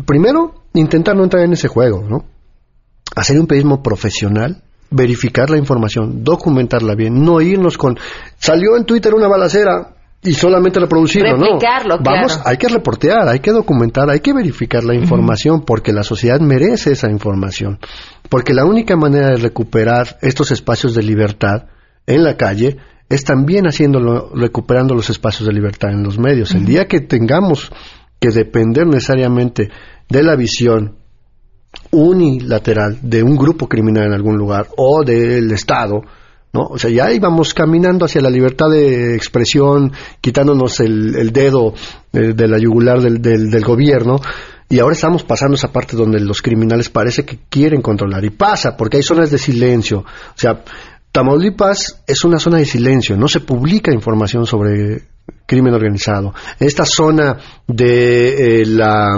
[0.05, 2.25] Primero, intentar no entrar en ese juego, ¿no?
[3.15, 7.99] Hacer un periodismo profesional, verificar la información, documentarla bien, no irnos con
[8.39, 11.59] salió en Twitter una balacera y solamente reproducirlo, ¿no?
[12.03, 16.41] Vamos, hay que reportear, hay que documentar, hay que verificar la información porque la sociedad
[16.41, 17.79] merece esa información.
[18.29, 21.67] Porque la única manera de recuperar estos espacios de libertad
[22.07, 26.53] en la calle es también haciéndolo, recuperando los espacios de libertad en los medios.
[26.53, 27.71] El día que tengamos
[28.19, 29.71] que depender necesariamente
[30.09, 30.97] de la visión
[31.91, 36.03] unilateral de un grupo criminal en algún lugar o del Estado,
[36.53, 36.63] ¿no?
[36.63, 41.75] O sea, ya íbamos caminando hacia la libertad de expresión, quitándonos el, dedo
[42.13, 44.21] eh, de, la yugular del, del, gobierno,
[44.69, 48.77] y ahora estamos pasando esa parte donde los criminales parece que quieren controlar, y pasa,
[48.77, 50.05] porque hay zonas de silencio, o
[50.39, 50.63] sea,
[51.13, 55.03] Tamaulipas es una zona de silencio, no se publica información sobre
[55.47, 56.35] crimen organizado.
[56.59, 59.17] Esta zona de eh, la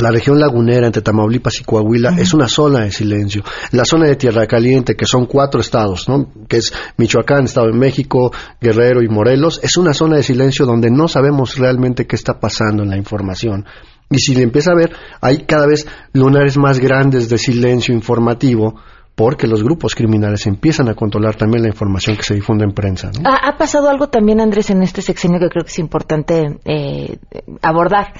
[0.00, 3.42] la región lagunera entre Tamaulipas y Coahuila es una zona de silencio.
[3.72, 6.30] La zona de Tierra Caliente, que son cuatro estados, ¿no?
[6.48, 10.90] que es Michoacán, Estado de México, Guerrero y Morelos, es una zona de silencio donde
[10.90, 13.64] no sabemos realmente qué está pasando en la información.
[14.10, 18.76] Y si le empieza a ver, hay cada vez lunares más grandes de silencio informativo
[19.16, 23.10] porque los grupos criminales empiezan a controlar también la información que se difunde en prensa.
[23.24, 27.16] Ha, pasado algo también, Andrés, en este sexenio que creo que es importante eh,
[27.62, 28.12] abordar.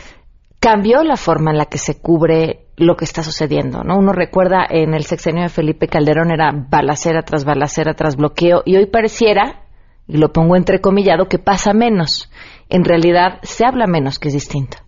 [0.59, 3.99] Cambió la forma en la que se cubre lo que está sucediendo, ¿no?
[3.99, 8.77] Uno recuerda en el sexenio de Felipe Calderón era balacera tras balacera tras bloqueo y
[8.77, 9.65] hoy pareciera,
[10.09, 12.31] y lo pongo entrecomillado, que pasa menos.
[12.71, 14.79] En realidad se habla menos, que es distinto.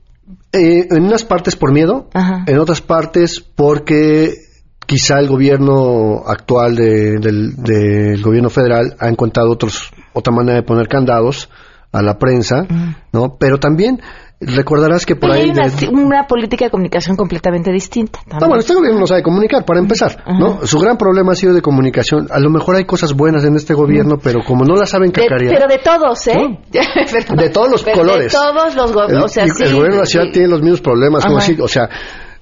[0.52, 2.08] Eh, en unas partes por miedo,
[2.46, 4.47] en otras partes porque
[4.88, 11.50] quizá el gobierno actual del, gobierno federal ha encontrado otros, otra manera de poner candados
[11.92, 12.66] a la prensa,
[13.12, 13.36] ¿no?
[13.38, 14.00] Pero también
[14.40, 15.50] recordarás que por ahí...
[15.50, 18.20] Hay una, política de comunicación completamente distinta.
[18.40, 20.66] No, bueno, este gobierno no sabe comunicar, para empezar, ¿no?
[20.66, 22.26] Su gran problema ha sido de comunicación.
[22.30, 25.54] A lo mejor hay cosas buenas en este gobierno, pero como no las saben cacarear...
[25.54, 26.58] pero de todos, ¿eh?
[27.36, 28.32] de todos los colores.
[28.32, 31.36] De todos los gobiernos, el, el gobierno de la ciudad tiene los mismos problemas, como
[31.36, 31.90] decir, o sea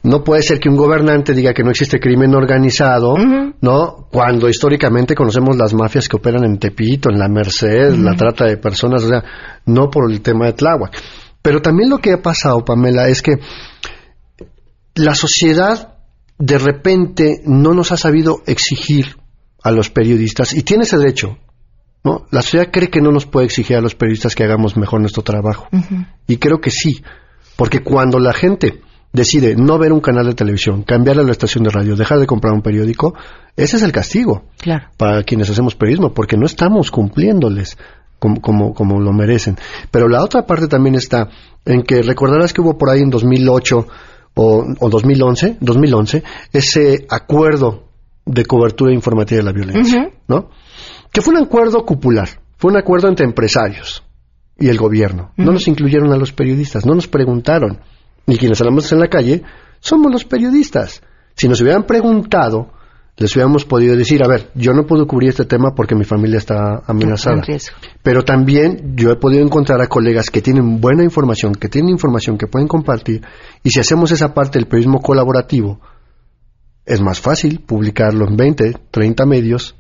[0.06, 3.16] no puede ser que un gobernante diga que no existe crimen organizado,
[3.60, 4.06] ¿no?
[4.08, 8.56] Cuando históricamente conocemos las mafias que operan en Tepito, en la Merced, la trata de
[8.56, 9.24] personas, o sea,
[9.66, 10.96] no por el tema de Tláhuac.
[11.42, 13.40] Pero también lo que ha pasado, Pamela, es que
[14.94, 15.94] la sociedad
[16.38, 19.16] de repente no nos ha sabido exigir
[19.60, 21.36] a los periodistas, y tiene ese derecho,
[22.04, 22.26] ¿no?
[22.30, 25.24] La sociedad cree que no nos puede exigir a los periodistas que hagamos mejor nuestro
[25.24, 25.66] trabajo.
[26.28, 27.02] Y creo que sí,
[27.56, 31.64] porque cuando la gente decide no ver un canal de televisión, cambiarle a la estación
[31.64, 33.14] de radio, dejar de comprar un periódico,
[33.56, 34.44] ese es el castigo
[34.96, 37.78] para quienes hacemos periodismo, porque no estamos cumpliéndoles
[38.18, 39.56] como, como, lo merecen.
[39.90, 41.28] Pero la otra parte también está
[41.64, 43.86] en que recordarás que hubo por ahí en 2008
[44.34, 47.84] o, o 2011, 2011 ese acuerdo
[48.24, 50.50] de cobertura informativa de la violencia, ¿no?
[51.12, 54.02] Que fue un acuerdo cupular, fue un acuerdo entre empresarios
[54.58, 55.32] y el gobierno.
[55.36, 57.80] No nos incluyeron a los periodistas, no nos preguntaron
[58.26, 59.42] ni quienes hablamos en la calle,
[59.80, 61.02] somos los periodistas.
[61.34, 62.72] Si nos hubieran preguntado,
[63.16, 66.38] les hubiéramos podido decir, a ver, yo no puedo cubrir este tema porque mi familia
[66.38, 67.42] está amenazada.
[68.02, 72.36] Pero también yo he podido encontrar a colegas que tienen buena información, que tienen información
[72.36, 73.22] que pueden compartir,
[73.62, 75.80] y si hacemos esa parte del periodismo colaborativo,
[76.84, 79.76] es más fácil publicarlo en 20, 30 medios,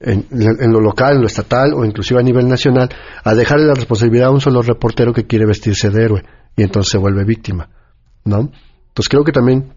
[0.00, 2.88] en, en, lo local, en lo estatal o inclusive a nivel nacional,
[3.24, 6.22] a dejarle la responsabilidad a un solo reportero que quiere vestirse de héroe
[6.60, 7.70] y entonces se vuelve víctima,
[8.24, 8.50] ¿no?
[8.88, 9.72] Entonces creo que también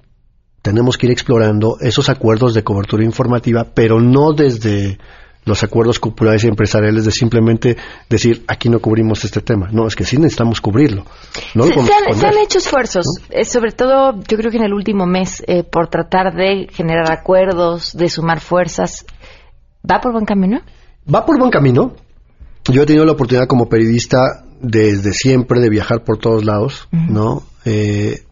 [0.62, 4.98] tenemos que ir explorando esos acuerdos de cobertura informativa, pero no desde
[5.46, 7.78] los acuerdos populares y empresariales de simplemente
[8.10, 9.69] decir aquí no cubrimos este tema.
[9.72, 11.06] No, es que sí necesitamos cubrirlo.
[11.32, 15.63] se, han, hecho esfuerzos, eh, sobre todo yo creo que en el último mes, eh,
[15.63, 19.06] por tratar de generar acuerdos, de sumar fuerzas.
[19.89, 20.60] ¿Va por buen camino?
[21.13, 21.93] Va por buen camino.
[22.69, 27.43] Yo he tenido la oportunidad como periodista desde siempre de viajar por todos lados, ¿no?
[27.65, 28.23] Eh,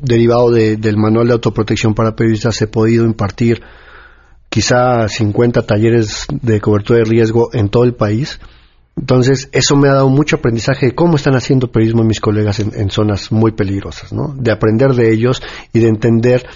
[0.00, 3.62] derivado del manual de autoprotección para periodistas he podido impartir
[4.50, 8.40] quizá 50 talleres de cobertura de riesgo en todo el país.
[8.96, 12.90] Entonces, eso me ha dado mucho aprendizaje de cómo están haciendo periodismo mis colegas en,
[12.90, 14.34] zonas muy peligrosas, ¿no?
[14.36, 16.46] De aprender de ellos y de entender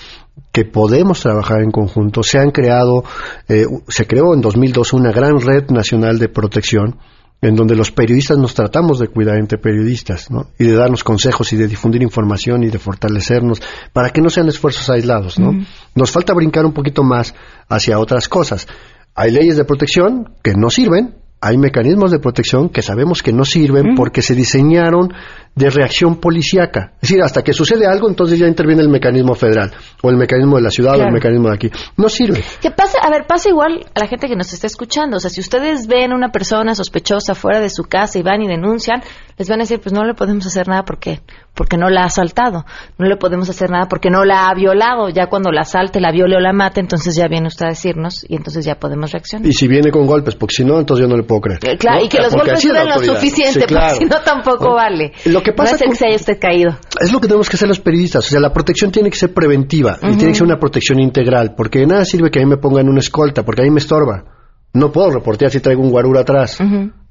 [0.51, 2.23] que podemos trabajar en conjunto.
[2.23, 3.05] Se han creado,
[3.49, 6.97] eh, se creó en 2002 una gran red nacional de protección
[7.43, 10.49] en donde los periodistas nos tratamos de cuidar entre periodistas, ¿no?
[10.59, 14.49] Y de darnos consejos y de difundir información y de fortalecernos para que no sean
[14.49, 15.53] esfuerzos aislados, ¿no?
[15.95, 17.35] Nos falta brincar un poquito más
[17.69, 18.69] hacia otras cosas.
[19.15, 23.47] Hay leyes de protección que no sirven, hay mecanismos de protección que sabemos que no
[23.47, 25.15] sirven porque se diseñaron
[25.55, 26.93] de reacción policíaca.
[27.01, 30.57] Es decir, hasta que sucede algo, entonces ya interviene el mecanismo federal, o el mecanismo
[30.57, 31.71] de la ciudad, o el mecanismo de aquí.
[31.97, 32.43] No sirve.
[32.61, 32.99] ¿Qué pasa?
[33.03, 35.17] A ver, pasa igual a la gente que nos está escuchando.
[35.17, 38.49] O sea, si ustedes ven una persona sospechosa fuera de su casa y van y
[38.49, 39.03] denuncian,
[39.37, 41.21] les van a decir, pues no le podemos hacer nada porque
[41.55, 42.65] porque no la ha asaltado.
[42.97, 45.11] No le podemos hacer nada porque no la ha violado.
[45.11, 48.25] Ya cuando la asalte, la viole o la mate, entonces ya viene usted a decirnos
[48.27, 49.47] y entonces ya podemos reaccionar.
[49.47, 51.61] Y si viene con golpes, porque si no, entonces yo no le puedo creer.
[51.63, 55.13] Eh, claro, y que los golpes sean lo suficiente, porque si no tampoco vale.
[55.27, 56.77] Lo que pasa es que se haya usted caído.
[57.01, 58.27] Es lo que tenemos que hacer los periodistas.
[58.27, 61.55] O sea, la protección tiene que ser preventiva y tiene que ser una protección integral,
[61.57, 63.81] porque de nada sirve que a mí me pongan una escolta, porque a mí me
[63.81, 64.25] estorba.
[64.73, 66.59] No puedo reportear si traigo un guarura atrás,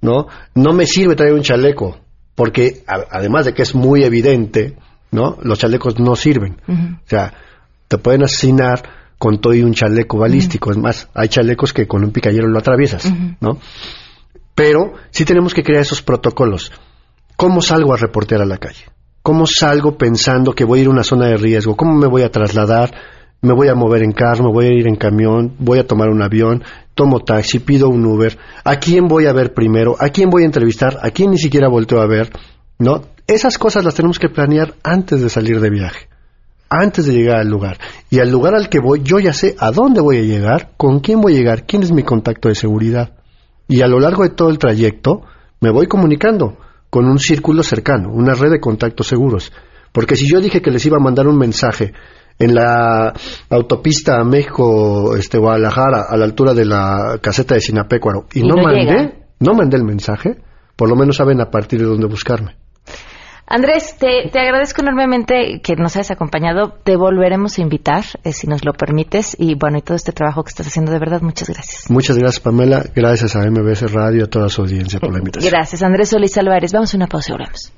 [0.01, 0.27] ¿no?
[0.55, 1.97] No me sirve traer un chaleco,
[2.35, 4.77] porque además de que es muy evidente,
[5.11, 5.37] ¿no?
[5.41, 6.57] Los chalecos no sirven.
[6.67, 7.33] O sea,
[7.87, 8.81] te pueden asesinar
[9.17, 10.71] con todo y un chaleco balístico.
[10.71, 13.11] Es más, hay chalecos que con un picayero lo atraviesas,
[13.41, 13.59] ¿no?
[14.55, 16.71] Pero sí tenemos que crear esos protocolos.
[17.39, 18.83] ¿Cómo salgo a reportear a la calle?
[19.21, 21.77] ¿Cómo salgo pensando que voy a ir a una zona de riesgo?
[21.77, 22.93] ¿Cómo me voy a trasladar?
[23.41, 24.43] ¿Me voy a mover en carro?
[24.43, 25.55] ¿Me voy a ir en camión?
[25.57, 26.65] ¿Voy a tomar un avión?
[26.95, 27.59] ¿Tomo taxi?
[27.59, 28.37] ¿Pido un Uber?
[28.65, 29.95] ¿A quién voy a ver primero?
[29.97, 30.99] ¿A quién voy a entrevistar?
[31.01, 32.29] ¿A quién ni siquiera volteo a ver?
[32.77, 33.03] ¿No?
[33.25, 36.09] Esas cosas las tenemos que planear antes de salir de viaje,
[36.69, 37.77] antes de llegar al lugar.
[38.09, 40.99] Y al lugar al que voy, yo ya sé a dónde voy a llegar, con
[40.99, 43.13] quién voy a llegar, quién es mi contacto de seguridad.
[43.69, 45.21] Y a lo largo de todo el trayecto,
[45.61, 46.57] me voy comunicando
[46.89, 49.51] con un círculo cercano, una red de contactos seguros.
[49.91, 51.93] Porque si yo dije que les iba a mandar un mensaje
[52.37, 53.13] en la
[53.49, 59.25] autopista México este Guadalajara a la altura de la caseta de Sinapecuaro y, no, mandé,
[59.39, 60.37] no mandé el mensaje,
[60.75, 62.55] por lo menos saben a partir de dónde buscarme.
[63.51, 66.71] Andrés, te, agradezco enormemente que nos hayas acompañado.
[66.83, 69.35] Te volveremos a invitar, eh, si nos lo permites.
[69.39, 71.89] Y bueno, y todo este trabajo que estás haciendo, de verdad, muchas gracias.
[71.89, 72.85] Muchas gracias, Pamela.
[72.95, 75.51] Gracias a MBS Radio y a toda su audiencia por la invitación.
[75.51, 76.73] Gracias, Andrés Solís Álvarez.
[76.73, 77.73] Vamos a una pausa y volvemos.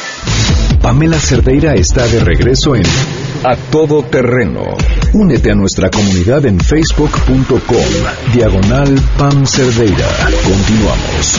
[0.83, 2.83] Pamela Cerdeira está de regreso en
[3.45, 4.64] A Todo Terreno.
[5.12, 7.53] Únete a nuestra comunidad en facebook.com,
[8.35, 10.09] diagonal Pam Cerdeira.
[10.42, 11.38] Continuamos.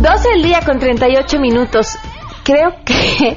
[0.00, 1.98] Dos el día con 38 minutos.
[2.44, 3.36] Creo que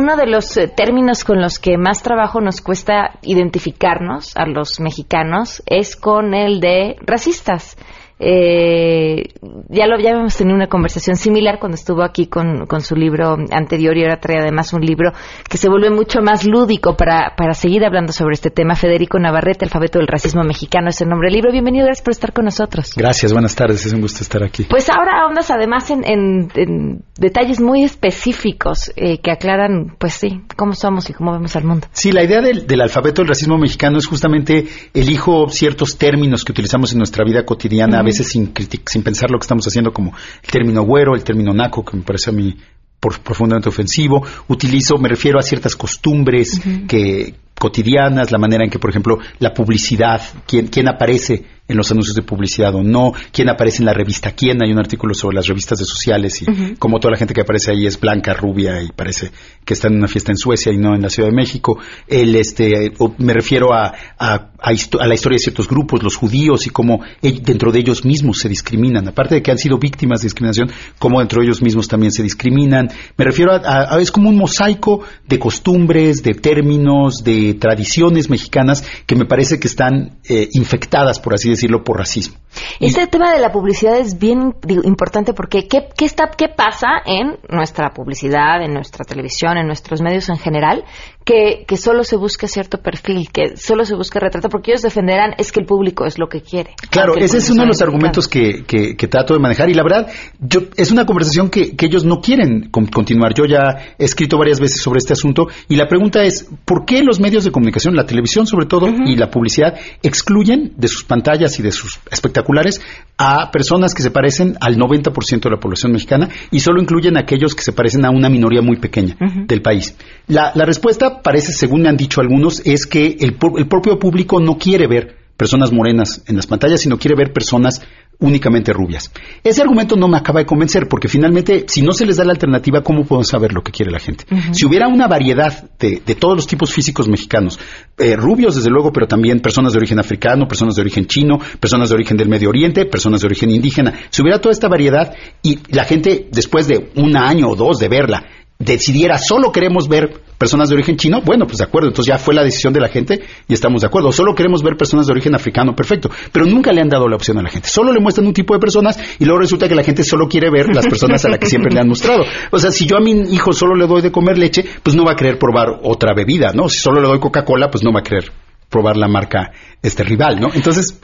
[0.00, 4.80] uno de los eh, términos con los que más trabajo nos cuesta identificarnos a los
[4.80, 7.76] mexicanos es con el de racistas.
[8.22, 9.32] Eh,
[9.70, 13.38] ya lo ya habíamos tenido una conversación similar cuando estuvo aquí con, con, su libro
[13.50, 15.12] anterior y ahora trae además un libro
[15.48, 18.74] que se vuelve mucho más lúdico para, para seguir hablando sobre este tema.
[18.74, 21.50] Federico Navarrete, Alfabeto del Racismo Mexicano es el nombre del libro.
[21.50, 22.92] Bienvenido, gracias por estar con nosotros.
[22.94, 24.66] Gracias, buenas tardes, es un gusto estar aquí.
[24.68, 30.74] Pues ahora ahondas además en, en, detalles muy específicos eh, que aclaran, pues sí, cómo
[30.74, 31.86] somos y cómo vemos al mundo.
[31.92, 36.52] Sí, la idea del, del alfabeto del racismo mexicano es justamente elijo ciertos términos que
[36.52, 38.52] utilizamos en nuestra vida cotidiana, veces sin,
[38.86, 42.02] sin pensar lo que estamos haciendo, como el término güero, el término naco, que me
[42.02, 42.56] parece a mí
[43.00, 44.24] profundamente ofensivo.
[44.48, 49.52] Utilizo, me refiero a ciertas costumbres que cotidianas, la manera en que, por ejemplo, la
[49.52, 53.94] publicidad, quién, quién aparece en los anuncios de publicidad o no, quién aparece en la
[53.94, 54.62] revista quién.
[54.62, 57.70] Hay un artículo sobre las revistas de sociales y cómo toda la gente que aparece
[57.70, 59.30] ahí es blanca, rubia y parece
[59.64, 61.78] que está en una fiesta en Suecia y no en la Ciudad de México.
[62.08, 67.00] El, este, me refiero a, a, la historia de ciertos grupos, los judíos y cómo
[67.22, 69.06] dentro de ellos mismos se discriminan.
[69.08, 72.22] Aparte de que han sido víctimas de discriminación, cómo dentro de ellos mismos también se
[72.22, 72.90] discriminan.
[73.16, 78.84] Me refiero a, a es como un mosaico de costumbres, de términos, de tradiciones mexicanas
[79.06, 82.36] que me parece que están eh, infectadas, por así decirlo, por racismo.
[82.80, 88.62] Este tema de la publicidad es bien importante porque ¿qué, ¿qué pasa en nuestra publicidad,
[88.62, 90.84] en nuestra televisión, en nuestros medios en general?
[91.24, 95.34] Que, que solo se busca cierto perfil, que solo se busca retrato, porque ellos defenderán
[95.38, 96.74] es que el público es lo que quiere.
[96.90, 100.08] Claro, ese es uno de los argumentos que, que, trato de manejar y la verdad
[100.40, 103.34] yo, es una conversación que, que ellos no quieren continuar.
[103.34, 107.02] Yo ya he escrito varias veces sobre este asunto y la pregunta es, ¿por qué
[107.02, 111.58] los medios de comunicación, la televisión sobre todo y la publicidad, excluyen de sus pantallas
[111.58, 112.80] y de sus espectaculares
[113.16, 117.20] a personas que se parecen al 90% de la población mexicana y solo incluyen a
[117.20, 119.96] aquellos que se parecen a una minoría muy pequeña del país?
[120.26, 124.56] La, respuesta parece, según me han dicho algunos, es que el, el propio público no
[124.58, 127.80] quiere ver personas morenas en las pantallas, sino quiere ver personas
[128.20, 129.10] únicamente rubias.
[129.42, 132.32] Ese argumento no me acaba de convencer, porque finalmente, si no se les da la
[132.32, 134.24] alternativa, ¿cómo podemos saber lo que quiere la gente?
[134.52, 137.58] Si hubiera una variedad de, todos los tipos físicos mexicanos,
[137.96, 141.88] eh, rubios desde luego, pero también personas de origen africano, personas de origen chino, personas
[141.88, 145.58] de origen del Medio Oriente, personas de origen indígena, si hubiera toda esta variedad y
[145.70, 148.26] la gente, después de un año o dos de verla,
[148.60, 152.34] decidiera solo queremos ver personas de origen chino, bueno, pues de acuerdo, entonces ya fue
[152.34, 154.12] la decisión de la gente y estamos de acuerdo.
[154.12, 157.38] Solo queremos ver personas de origen africano, perfecto, pero nunca le han dado la opción
[157.38, 157.68] a la gente.
[157.68, 160.50] Solo le muestran un tipo de personas y luego resulta que la gente solo quiere
[160.50, 162.22] ver las personas a las que siempre le han mostrado.
[162.50, 165.04] O sea, si yo a mi hijo solo le doy de comer leche, pues no
[165.04, 166.68] va a querer probar otra bebida, ¿no?
[166.68, 168.30] Si solo le doy Coca-Cola, pues no va a querer
[168.68, 170.48] probar la marca este rival, ¿no?
[170.54, 171.00] Entonces,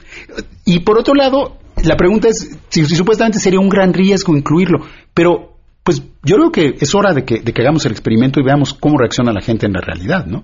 [0.65, 5.56] y por otro lado, la pregunta es si supuestamente sería un gran riesgo incluirlo, pero
[5.87, 8.73] pues yo creo que es hora de que, de que hagamos el experimento y veamos
[8.73, 10.43] cómo reacciona la gente en la realidad, ¿no?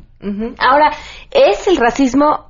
[0.58, 0.92] Ahora,
[1.32, 2.46] ¿es el racismo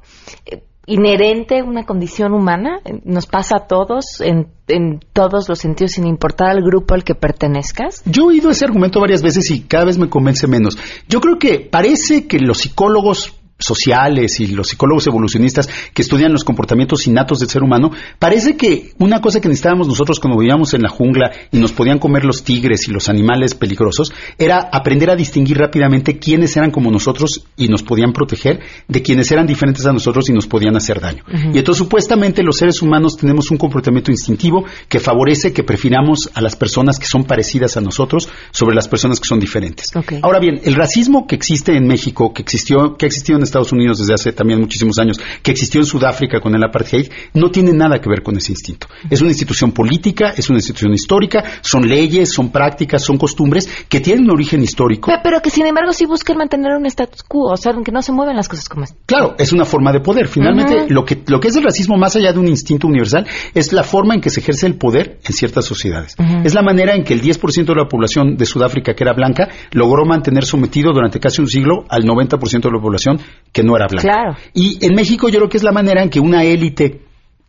[0.45, 2.81] eh, inherente, una condición humana?
[3.03, 7.15] ¿Nos pasa a todos, en, en, todos los sentidos, sin importar al grupo al que
[7.15, 8.03] pertenezcas?
[8.05, 10.77] Yo he oído ese argumento varias veces y cada vez me convence menos.
[11.09, 16.43] Yo creo que parece que los psicólogos sociales y los psicólogos evolucionistas que estudian los
[16.43, 20.81] comportamientos innatos del ser humano, parece que una cosa que necesitábamos nosotros cuando vivíamos en
[20.81, 25.15] la jungla y nos podían comer los tigres y los animales peligrosos, era aprender a
[25.15, 29.93] distinguir rápidamente quiénes eran como nosotros y nos podían proteger de quienes eran diferentes a
[29.93, 31.23] nosotros y nos podían hacer daño.
[31.53, 36.41] Y entonces supuestamente los seres humanos tenemos un comportamiento instintivo que favorece que prefiramos a
[36.41, 39.87] las personas que son parecidas a nosotros sobre las personas que son diferentes.
[40.21, 43.71] Ahora bien, el racismo que existe en México, que existió, que ha existido en Estados
[43.71, 47.71] Unidos desde hace también muchísimos años, que existió en Sudáfrica con el apartheid, no tiene
[47.71, 48.87] nada que ver con ese instinto.
[49.09, 53.99] Es una institución política, es una institución histórica, son leyes, son prácticas, son costumbres que
[53.99, 55.11] tienen un origen histórico.
[55.23, 58.11] Pero, que sin embargo sí buscan mantener un status quo, o sea, que no se
[58.11, 58.95] mueven las cosas como es.
[59.05, 60.27] Claro, es una forma de poder.
[60.27, 63.71] Finalmente, lo, que, lo que es el racismo, más allá de un instinto universal, es
[63.71, 66.15] la forma en que se ejerce el poder en ciertas sociedades.
[66.43, 69.49] Es la manera en que el 10% de la población de Sudáfrica, que era blanca,
[69.71, 73.19] logró mantener sometido durante casi un siglo al 90% de la población
[73.51, 74.37] que no era blanca.
[74.53, 77.01] Y en México yo creo que es la manera en que una élite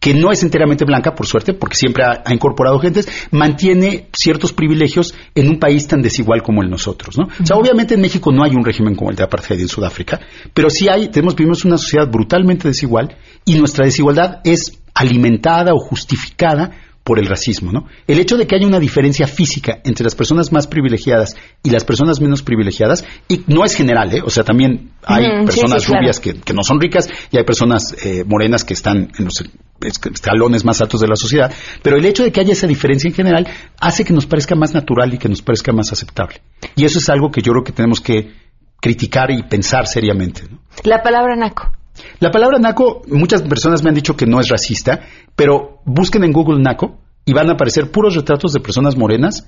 [0.04, 5.14] que no es enteramente blanca, por suerte, porque siempre ha, incorporado gentes, mantiene ciertos privilegios
[5.34, 7.24] en un país tan desigual como el nosotros, ¿no?
[7.24, 10.20] O sea, obviamente en México no hay un régimen como el de apartheid en Sudáfrica,
[10.52, 13.16] pero sí hay, tenemos, vivimos una sociedad brutalmente desigual
[13.46, 16.72] y nuestra desigualdad es alimentada o justificada
[17.04, 17.86] por el racismo, ¿no?
[18.06, 21.84] El hecho de que haya una diferencia física entre las personas más privilegiadas y las
[21.84, 24.22] personas menos privilegiadas, y no es general, ¿eh?
[24.24, 28.64] O sea, también hay personas rubias que, no son ricas y hay personas eh, morenas
[28.64, 29.44] que están en los
[29.82, 33.14] escalones más altos de la sociedad, pero el hecho de que haya esa diferencia en
[33.14, 33.46] general
[33.78, 36.40] hace que nos parezca más natural y que nos parezca más aceptable.
[36.74, 38.32] Y eso es algo que yo creo que tenemos que
[38.80, 40.42] criticar y pensar seriamente.
[40.50, 40.60] ¿no?
[40.84, 41.70] La palabra naco.
[42.18, 45.00] La palabra naco, muchas personas me han dicho que no es racista,
[45.36, 49.46] pero busquen en Google naco y van a aparecer puros retratos de personas morenas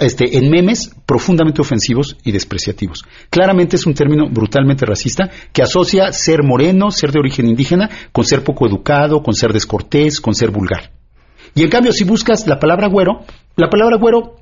[0.00, 3.04] este, en memes profundamente ofensivos y despreciativos.
[3.30, 8.24] Claramente es un término brutalmente racista que asocia ser moreno, ser de origen indígena, con
[8.24, 10.92] ser poco educado, con ser descortés, con ser vulgar.
[11.54, 13.24] Y en cambio, si buscas la palabra güero,
[13.56, 14.36] la palabra güero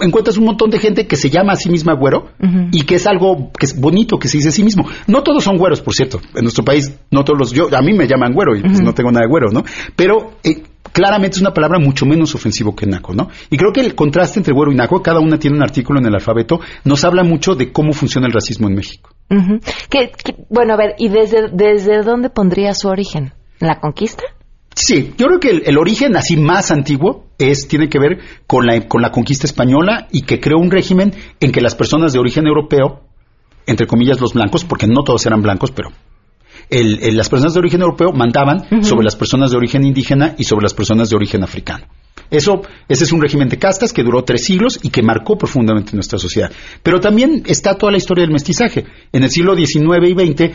[0.00, 2.30] encuentras un montón de gente que se llama a sí misma güero
[2.70, 4.86] y que es algo que es bonito que se dice a sí mismo.
[5.06, 6.20] No todos son güeros, por cierto.
[6.34, 8.94] En nuestro país no todos los yo a mí me llaman güero y pues no
[8.94, 9.64] tengo nada de güero, ¿no?
[9.96, 10.62] Pero eh,
[10.92, 13.28] claramente es una palabra mucho menos ofensivo que naco, ¿no?
[13.50, 16.06] Y creo que el contraste entre güero y naco, cada una tiene un artículo en
[16.06, 19.10] el alfabeto, nos habla mucho de cómo funciona el racismo en México.
[20.48, 23.32] bueno, a ver, ¿y desde desde dónde pondría su origen?
[23.58, 24.24] ¿La conquista?
[24.74, 28.66] Sí, yo creo que el, el, origen así más antiguo es tiene que ver con
[28.66, 32.18] la, con la conquista española y que creó un régimen en que las personas de
[32.18, 33.02] origen europeo,
[33.66, 35.90] entre comillas los blancos, porque no todos eran blancos, pero
[36.70, 38.82] el, el, las personas de origen europeo mandaban uh -huh.
[38.82, 41.86] sobre las personas de origen indígena y sobre las personas de origen africano.
[42.30, 45.92] Eso, ese es un régimen de castas que duró tres siglos y que marcó profundamente
[45.94, 46.50] nuestra sociedad.
[46.82, 48.86] Pero también está toda la historia del mestizaje.
[49.12, 50.50] En el siglo XIX y XX,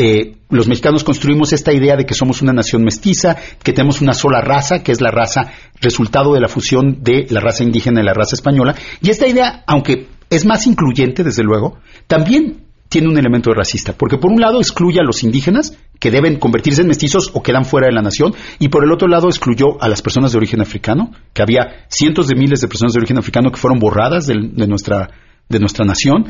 [0.00, 4.14] eh, los mexicanos construimos esta idea de que somos una nación mestiza, que tenemos una
[4.14, 8.04] sola raza, que es la raza resultado de la fusión de la raza indígena y
[8.04, 8.76] la raza española.
[9.02, 14.18] Y esta idea, aunque es más incluyente, desde luego, también tiene un elemento racista, porque
[14.18, 17.88] por un lado excluye a los indígenas, que deben convertirse en mestizos o quedan fuera
[17.88, 21.10] de la nación, y por el otro lado excluyó a las personas de origen africano,
[21.34, 24.68] que había cientos de miles de personas de origen africano que fueron borradas de, de
[24.68, 25.10] nuestra
[25.48, 26.26] de nuestra nación,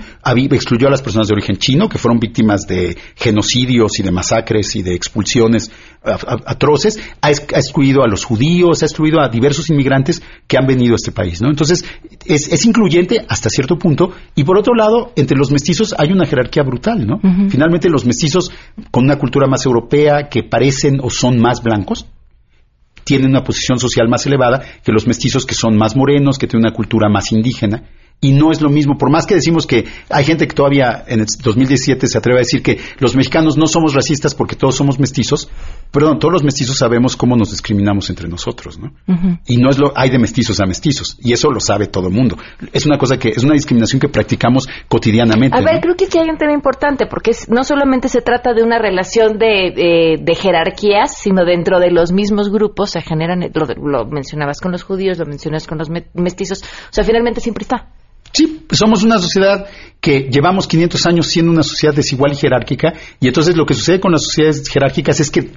[0.51, 4.77] excluyó a las personas de origen chino, que fueron víctimas de genocidios y de masacres
[4.77, 5.71] y de expulsiones
[6.03, 10.97] atroces, ha excluido a los judíos, ha excluido a diversos inmigrantes que han venido a
[10.97, 11.51] este país, ¿no?
[11.51, 11.85] Entonces,
[12.25, 16.27] es, es incluyente hasta cierto punto, y por otro lado, entre los mestizos hay una
[16.27, 17.17] jerarquía brutal, ¿no?
[17.17, 17.51] Uh -huh.
[17.51, 18.53] Finalmente, los mestizos
[18.91, 22.07] con una cultura más europea, que parecen o son más blancos,
[23.05, 26.67] tienen una posición social más elevada que los mestizos que son más morenos, que tienen
[26.67, 27.83] una cultura más indígena,
[28.21, 31.21] y no es lo mismo, por más que decimos que hay gente que todavía en
[31.21, 34.99] el 2017 se atreve a decir que los mexicanos no somos racistas porque todos somos
[34.99, 35.49] mestizos,
[35.93, 38.89] perdón, todos los mestizos sabemos cómo nos discriminamos entre nosotros, ¿no?
[39.07, 39.41] Uh -huh.
[39.47, 42.15] Y no es lo, hay de mestizos a mestizos, y eso lo sabe todo el
[42.15, 42.37] mundo.
[42.73, 45.57] Es una cosa que, es una discriminación que practicamos cotidianamente.
[45.57, 45.81] A ver, ¿no?
[45.81, 48.81] creo que aquí hay un tema importante, porque es, no solamente se trata de una
[48.81, 54.07] relación de, de, de, jerarquías, sino dentro de los mismos grupos se generan, lo, lo
[54.07, 57.87] mencionabas con los judíos, lo mencionas con los mestizos, o sea, finalmente siempre está.
[58.33, 59.67] Sí, somos una sociedad
[60.01, 64.01] que llevamos 500 años siendo una sociedad desigual y jerárquica, y entonces lo que sucede
[64.01, 65.51] con las sociedades jerárquicas es que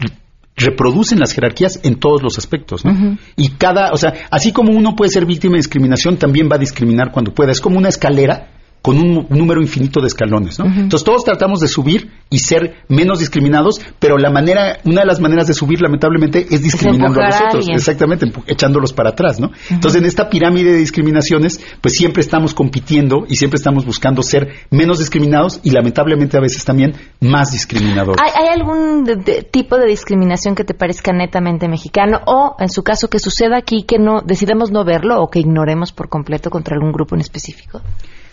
[0.55, 2.91] reproducen las jerarquías en todos los aspectos, ¿no?
[2.91, 3.19] Uh -huh.
[3.37, 6.59] Y cada, o sea, así como uno puede ser víctima de discriminación, también va a
[6.59, 7.51] discriminar cuando pueda.
[7.51, 8.49] Es como una escalera
[8.81, 10.65] con un número infinito de escalones, ¿no?
[10.65, 10.79] Uh -huh.
[10.81, 15.19] Entonces todos tratamos de subir y ser menos discriminados, pero la manera, una de las
[15.19, 19.39] maneras de subir, lamentablemente, es discriminando es a los otros, a exactamente, echándolos para atrás,
[19.39, 19.47] ¿no?
[19.47, 19.73] Uh -huh.
[19.75, 24.49] Entonces en esta pirámide de discriminaciones, pues siempre estamos compitiendo y siempre estamos buscando ser
[24.71, 28.19] menos discriminados y lamentablemente a veces también más discriminadores.
[28.21, 32.69] ¿Hay, hay algún de, de, tipo de discriminación que te parezca netamente mexicano o, en
[32.69, 36.49] su caso, que suceda aquí que no decidamos no verlo o que ignoremos por completo
[36.49, 37.81] contra algún grupo en específico?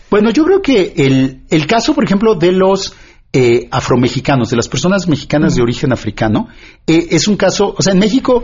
[0.09, 2.93] Bueno, yo creo que el, el caso, por ejemplo, de los
[3.31, 6.47] eh, afromexicanos, de las personas mexicanas de origen africano,
[6.87, 8.43] eh, es un caso, o sea, en México,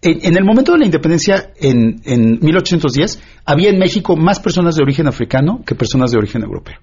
[0.00, 4.74] en, en, el momento de la independencia, en, en 1810, había en México más personas
[4.74, 6.78] de origen africano que personas de origen europeo.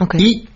[0.00, 0.20] Okay.
[0.20, 0.48] Y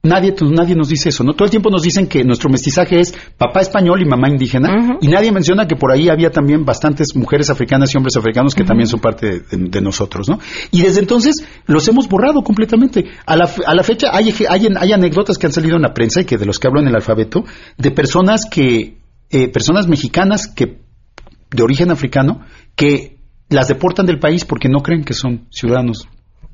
[0.00, 1.32] Nadie, nadie nos dice eso, ¿no?
[1.32, 4.72] Todo el tiempo nos dicen que nuestro mestizaje es papá español y mamá indígena, uh
[4.72, 4.98] -huh.
[5.00, 8.62] y nadie menciona que por ahí había también bastantes mujeres africanas y hombres africanos que
[8.62, 8.68] uh -huh.
[8.68, 10.38] también son parte de, de, nosotros, ¿no?
[10.70, 13.06] Y desde entonces los hemos borrado completamente.
[13.26, 16.20] A la, a la fecha hay, hay, hay, anécdotas que han salido en la prensa
[16.20, 17.44] y que de los que hablo en el alfabeto,
[17.76, 18.98] de personas que,
[19.30, 20.78] eh, personas mexicanas que,
[21.50, 22.42] de origen africano,
[22.76, 23.18] que
[23.48, 26.06] las deportan del país porque no creen que son ciudadanos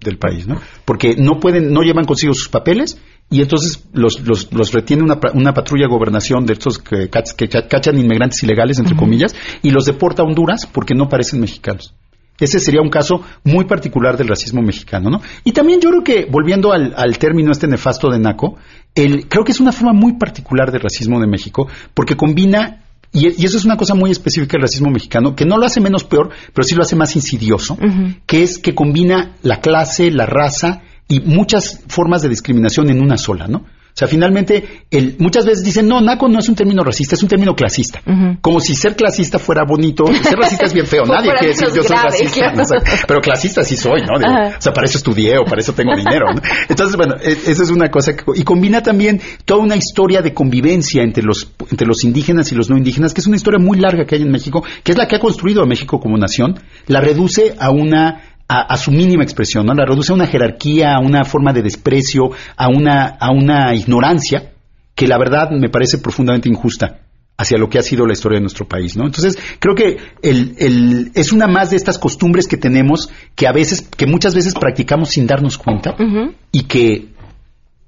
[0.04, 0.60] del país, ¿no?
[0.84, 3.00] Porque no pueden, no llevan consigo sus papeles
[3.30, 7.48] y entonces los, los, los retiene una, una, patrulla de gobernación de estos que, que
[7.48, 9.00] cachan inmigrantes ilegales, entre uh -huh.
[9.00, 11.94] comillas, y los deporta a Honduras porque no parecen mexicanos.
[12.38, 15.20] Ese sería un caso muy particular del racismo mexicano, ¿no?
[15.44, 18.56] Y también yo creo que, volviendo al, al término este nefasto de naco,
[18.94, 22.83] el, creo que es una forma muy particular del racismo de México, porque combina
[23.14, 25.80] y, y, eso es una cosa muy específica del racismo mexicano, que no lo hace
[25.80, 28.20] menos peor, pero sí lo hace más insidioso, uh -huh.
[28.26, 33.16] que es que combina la clase, la raza y muchas formas de discriminación en una
[33.16, 33.64] sola, ¿no?
[33.94, 37.22] O sea, finalmente, el, muchas veces dicen, no, naco no es un término racista, es
[37.22, 38.00] un término clasista.
[38.04, 38.40] Uh -huh.
[38.40, 40.04] Como si ser clasista fuera bonito.
[40.06, 41.04] Ser racista es bien feo.
[41.06, 42.40] Nadie quiere decir yo soy racista.
[42.40, 42.62] Claro.
[42.62, 44.18] O sea, pero clasista sí soy, ¿no?
[44.18, 44.32] Digo.
[44.58, 46.26] O sea, para eso estudié o para eso tengo dinero.
[46.34, 46.42] ¿no?
[46.68, 48.16] Entonces, bueno, e, esa es una cosa.
[48.16, 52.56] Que, y combina también toda una historia de convivencia entre los, entre los indígenas y
[52.56, 54.98] los no indígenas, que es una historia muy larga que hay en México, que es
[54.98, 56.58] la que ha construido a México como nación.
[56.88, 59.74] La reduce a una a, a, su mínima expresión, ¿no?
[59.74, 64.52] La reduce a una jerarquía, a una forma de desprecio, a una, a una ignorancia
[64.94, 67.00] que la verdad me parece profundamente injusta
[67.36, 69.06] hacia lo que ha sido la historia de nuestro país, ¿no?
[69.06, 73.52] Entonces, creo que el, el, es una más de estas costumbres que tenemos que a
[73.52, 76.34] veces, que muchas veces practicamos sin darnos cuenta uh -huh.
[76.52, 77.14] y que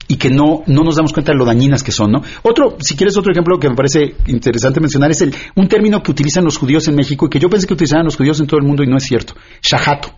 [0.08, 2.22] y que no, no nos damos cuenta de lo dañinas que son, ¿no?
[2.42, 6.12] Otro, si quieres otro ejemplo que me parece interesante mencionar es el, un término que
[6.12, 8.58] utilizan los judíos en México y que yo pensé que utilizaban los judíos en todo
[8.60, 9.34] el mundo y no es cierto.
[9.60, 10.12] Shahato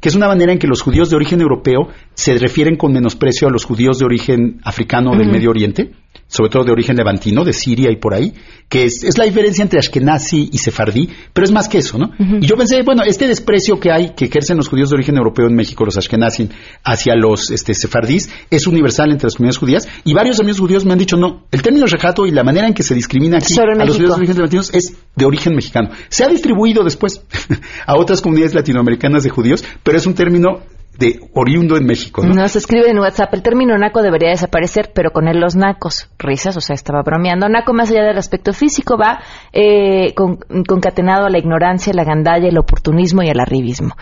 [0.00, 3.48] que es una manera en que los judíos de origen europeo se refieren con menosprecio
[3.48, 5.18] a los judíos de origen africano uh -huh.
[5.18, 5.90] del Medio Oriente,
[6.28, 8.32] sobre todo de origen levantino, de Siria y por ahí,
[8.68, 12.10] que es, es la diferencia entre Ashkenazi y Sefardí, pero es más que eso, ¿no?
[12.40, 15.46] Y yo pensé, bueno, este desprecio que hay, que ejercen los judíos de origen europeo
[15.46, 16.48] en México, los Ashkenazi,
[16.84, 20.92] hacia los este, sefardís, es universal entre las comunidades judías, y varios amigos judíos me
[20.92, 23.84] han dicho, no, el término rejato y la manera en que se discrimina aquí a
[23.84, 25.90] los judíos de origen levantinos es de origen mexicano.
[26.08, 27.22] Se ha distribuido después
[27.86, 30.62] a otras comunidades latinoamericanas de judíos, pero es un término
[30.98, 32.32] de oriundo en México, ¿no?
[32.34, 36.08] Nos escribe en WhatsApp, el término naco debería desaparecer, pero con él los nacos.
[36.18, 37.48] Risas, o sea, estaba bromeando.
[37.48, 39.20] Naco, más allá del aspecto físico, va
[39.52, 43.94] eh, con- concatenado a la ignorancia, la gandalla, el oportunismo y el arribismo.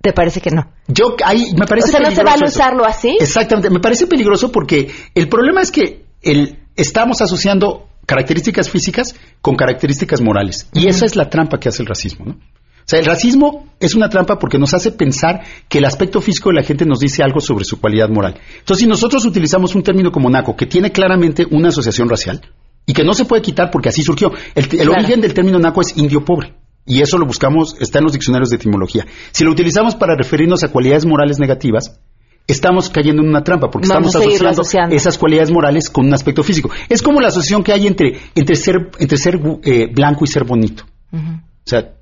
[0.00, 0.70] ¿Te parece que no?
[0.88, 2.56] Yo, ahí, me parece o sea, ¿no se vale eso.
[2.56, 3.18] usarlo así?
[3.20, 9.56] Exactamente, me parece peligroso porque el problema es que el, estamos asociando características físicas con
[9.56, 10.68] características morales.
[10.72, 12.36] Y esa es la trampa que hace el racismo, ¿no?
[12.90, 16.48] O sea, el racismo es una trampa porque nos hace pensar que el aspecto físico
[16.48, 18.34] de la gente nos dice algo sobre su cualidad moral.
[18.58, 22.40] Entonces, si nosotros utilizamos un término como naco, que tiene claramente una asociación racial,
[22.86, 24.90] y que no se puede quitar porque así surgió, el, el Claro.
[24.94, 26.54] origen del término naco es indio pobre.
[26.84, 29.06] Y eso lo buscamos, está en los diccionarios de etimología.
[29.30, 32.00] Si lo utilizamos para referirnos a cualidades morales negativas,
[32.48, 34.96] estamos cayendo en una trampa porque Vamos estamos asociando.
[34.96, 36.70] esas cualidades morales con un aspecto físico.
[36.88, 40.42] Es como la asociación que hay entre, entre ser, entre ser eh, blanco y ser
[40.42, 40.82] bonito.
[41.12, 41.18] O
[41.64, 41.92] sea,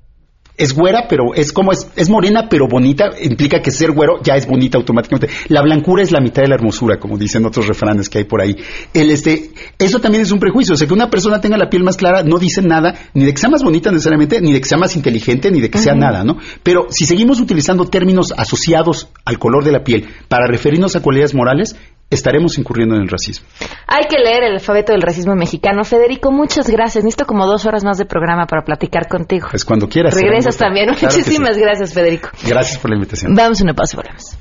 [0.59, 4.35] es güera, pero es como es, es morena, pero bonita, implica que ser güero ya
[4.35, 5.29] es bonita automáticamente.
[5.47, 8.41] La blancura es la mitad de la hermosura, como dicen otros refranes que hay por
[8.41, 8.57] ahí.
[8.93, 10.73] El, este, eso también es un prejuicio.
[10.73, 13.33] O sea, que una persona tenga la piel más clara no dice nada, ni de
[13.33, 15.95] que sea más bonita necesariamente, ni de que sea más inteligente, ni de que sea
[15.95, 16.37] nada, ¿no?
[16.61, 21.33] Pero si seguimos utilizando términos asociados al color de la piel para referirnos a cualidades
[21.33, 21.77] morales,
[22.09, 23.47] estaremos incurriendo en el racismo.
[23.87, 25.83] Hay que leer el alfabeto del racismo mexicano.
[25.83, 27.03] Federico, muchas gracias.
[27.03, 29.47] Necesito como dos horas más de programa para platicar contigo.
[29.51, 30.15] Pues cuando quieras.
[30.15, 30.85] Regresas también.
[30.87, 31.19] Claro que sí.
[31.19, 32.29] Muchísimas gracias, Federico.
[32.47, 33.33] Gracias por la invitación.
[33.35, 34.37] Vamos a una pausa y volvemos.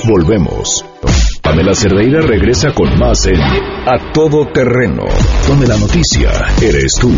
[0.04, 0.82] Volvemos.
[1.42, 5.04] Pamela Cerdeira regresa con más en A todo terreno.
[5.46, 6.30] Donde la noticia
[6.62, 7.10] eres tú.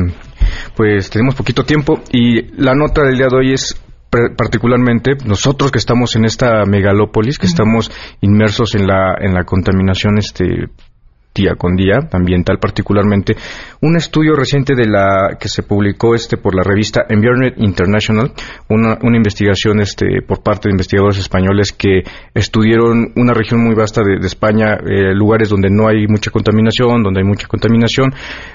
[0.75, 3.77] pues tenemos poquito tiempo y la nota del día de hoy es
[4.35, 7.91] particularmente nosotros que estamos en esta megalópolis, que estamos
[8.21, 10.69] inmersos en la en la contaminación este
[11.35, 13.35] día con día, ambiental particularmente,
[13.81, 18.31] un estudio reciente de la que se publicó este por la revista Environment International,
[18.69, 24.01] una, una investigación este por parte de investigadores españoles que estudiaron una región muy vasta
[24.01, 28.13] de, de España, eh, lugares donde no hay mucha contaminación, donde hay mucha contaminación.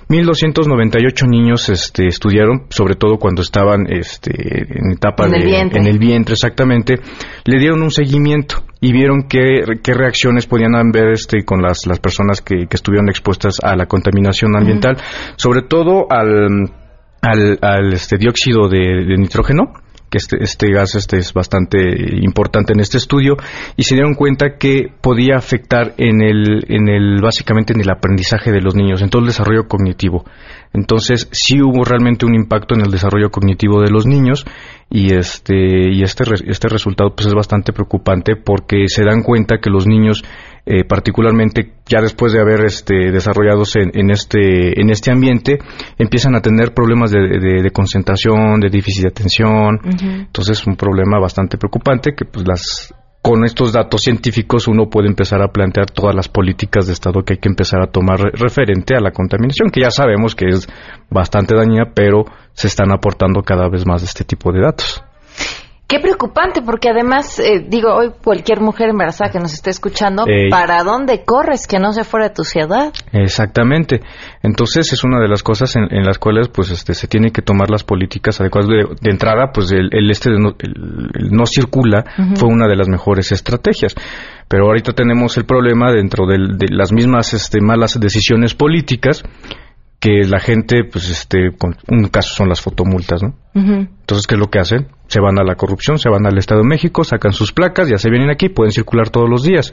[0.09, 5.81] 1298 niños este estudiaron, sobre todo cuando estaban este en etapa En el de vientre.
[5.81, 6.95] en el vientre exactamente,
[7.45, 12.01] le dieron un seguimiento y vieron qué, qué reacciones podían haber este, con las, las
[12.01, 14.97] personas que, que estuvieron expuestas a la contaminación ambiental,
[15.37, 16.70] sobre todo al,
[17.20, 19.74] al, al, este, dióxido de, de nitrógeno
[20.11, 21.78] que este, este gas este es bastante
[22.20, 23.36] importante en este estudio
[23.76, 28.50] y se dieron cuenta que podía afectar en el, en el básicamente en el aprendizaje
[28.50, 30.24] de los niños, en todo el desarrollo cognitivo.
[30.72, 34.44] Entonces sí hubo realmente un impacto en el desarrollo cognitivo de los niños
[34.90, 39.70] y este y este este resultado pues es bastante preocupante porque se dan cuenta que
[39.70, 40.24] los niños
[40.66, 45.58] eh, particularmente ya después de haber este desarrollados en, en este en este ambiente
[45.98, 49.80] empiezan a tener problemas de, de- de concentración de déficit de atención
[50.26, 55.08] entonces es un problema bastante preocupante que pues las con estos datos científicos uno puede
[55.08, 58.30] empezar a plantear todas las políticas de Estado que hay que empezar a tomar re-
[58.32, 60.66] referente a la contaminación, que ya sabemos que es
[61.11, 65.04] bastante dañina, pero se están aportando cada vez más este tipo de datos.
[65.91, 70.24] Qué preocupante, porque además, eh, digo, hoy cualquier mujer embarazada que nos esté escuchando.
[70.49, 72.93] ¿para dónde corres que no sea fuera de tu ciudad?
[73.12, 74.01] Exactamente.
[74.45, 77.43] Entonces es una de las cosas en, en las cuales pues este se tiene que
[77.43, 81.30] tomar las políticas adecuadas de, de entrada, pues el, el este de no, el- el
[81.32, 82.05] no circula
[82.36, 83.97] fue una de las mejores estrategias.
[84.49, 89.24] Pero ahorita tenemos el problema dentro del- de las mismas este, malas decisiones políticas
[90.01, 93.34] que la gente pues este con un caso son las fotomultas, ¿no?
[93.55, 94.88] Entonces, ¿qué es lo que hacen?
[95.09, 97.98] Se van a la corrupción, se van al Estado de México, sacan sus placas, ya
[97.98, 99.70] se vienen aquí, pueden circular todos los días.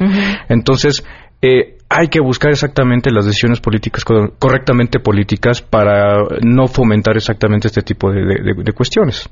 [0.49, 1.05] Entonces,
[1.41, 7.67] eh, hay que buscar exactamente las decisiones políticas, co- correctamente políticas, para no fomentar exactamente
[7.67, 9.29] este tipo de, de- de- de cuestiones.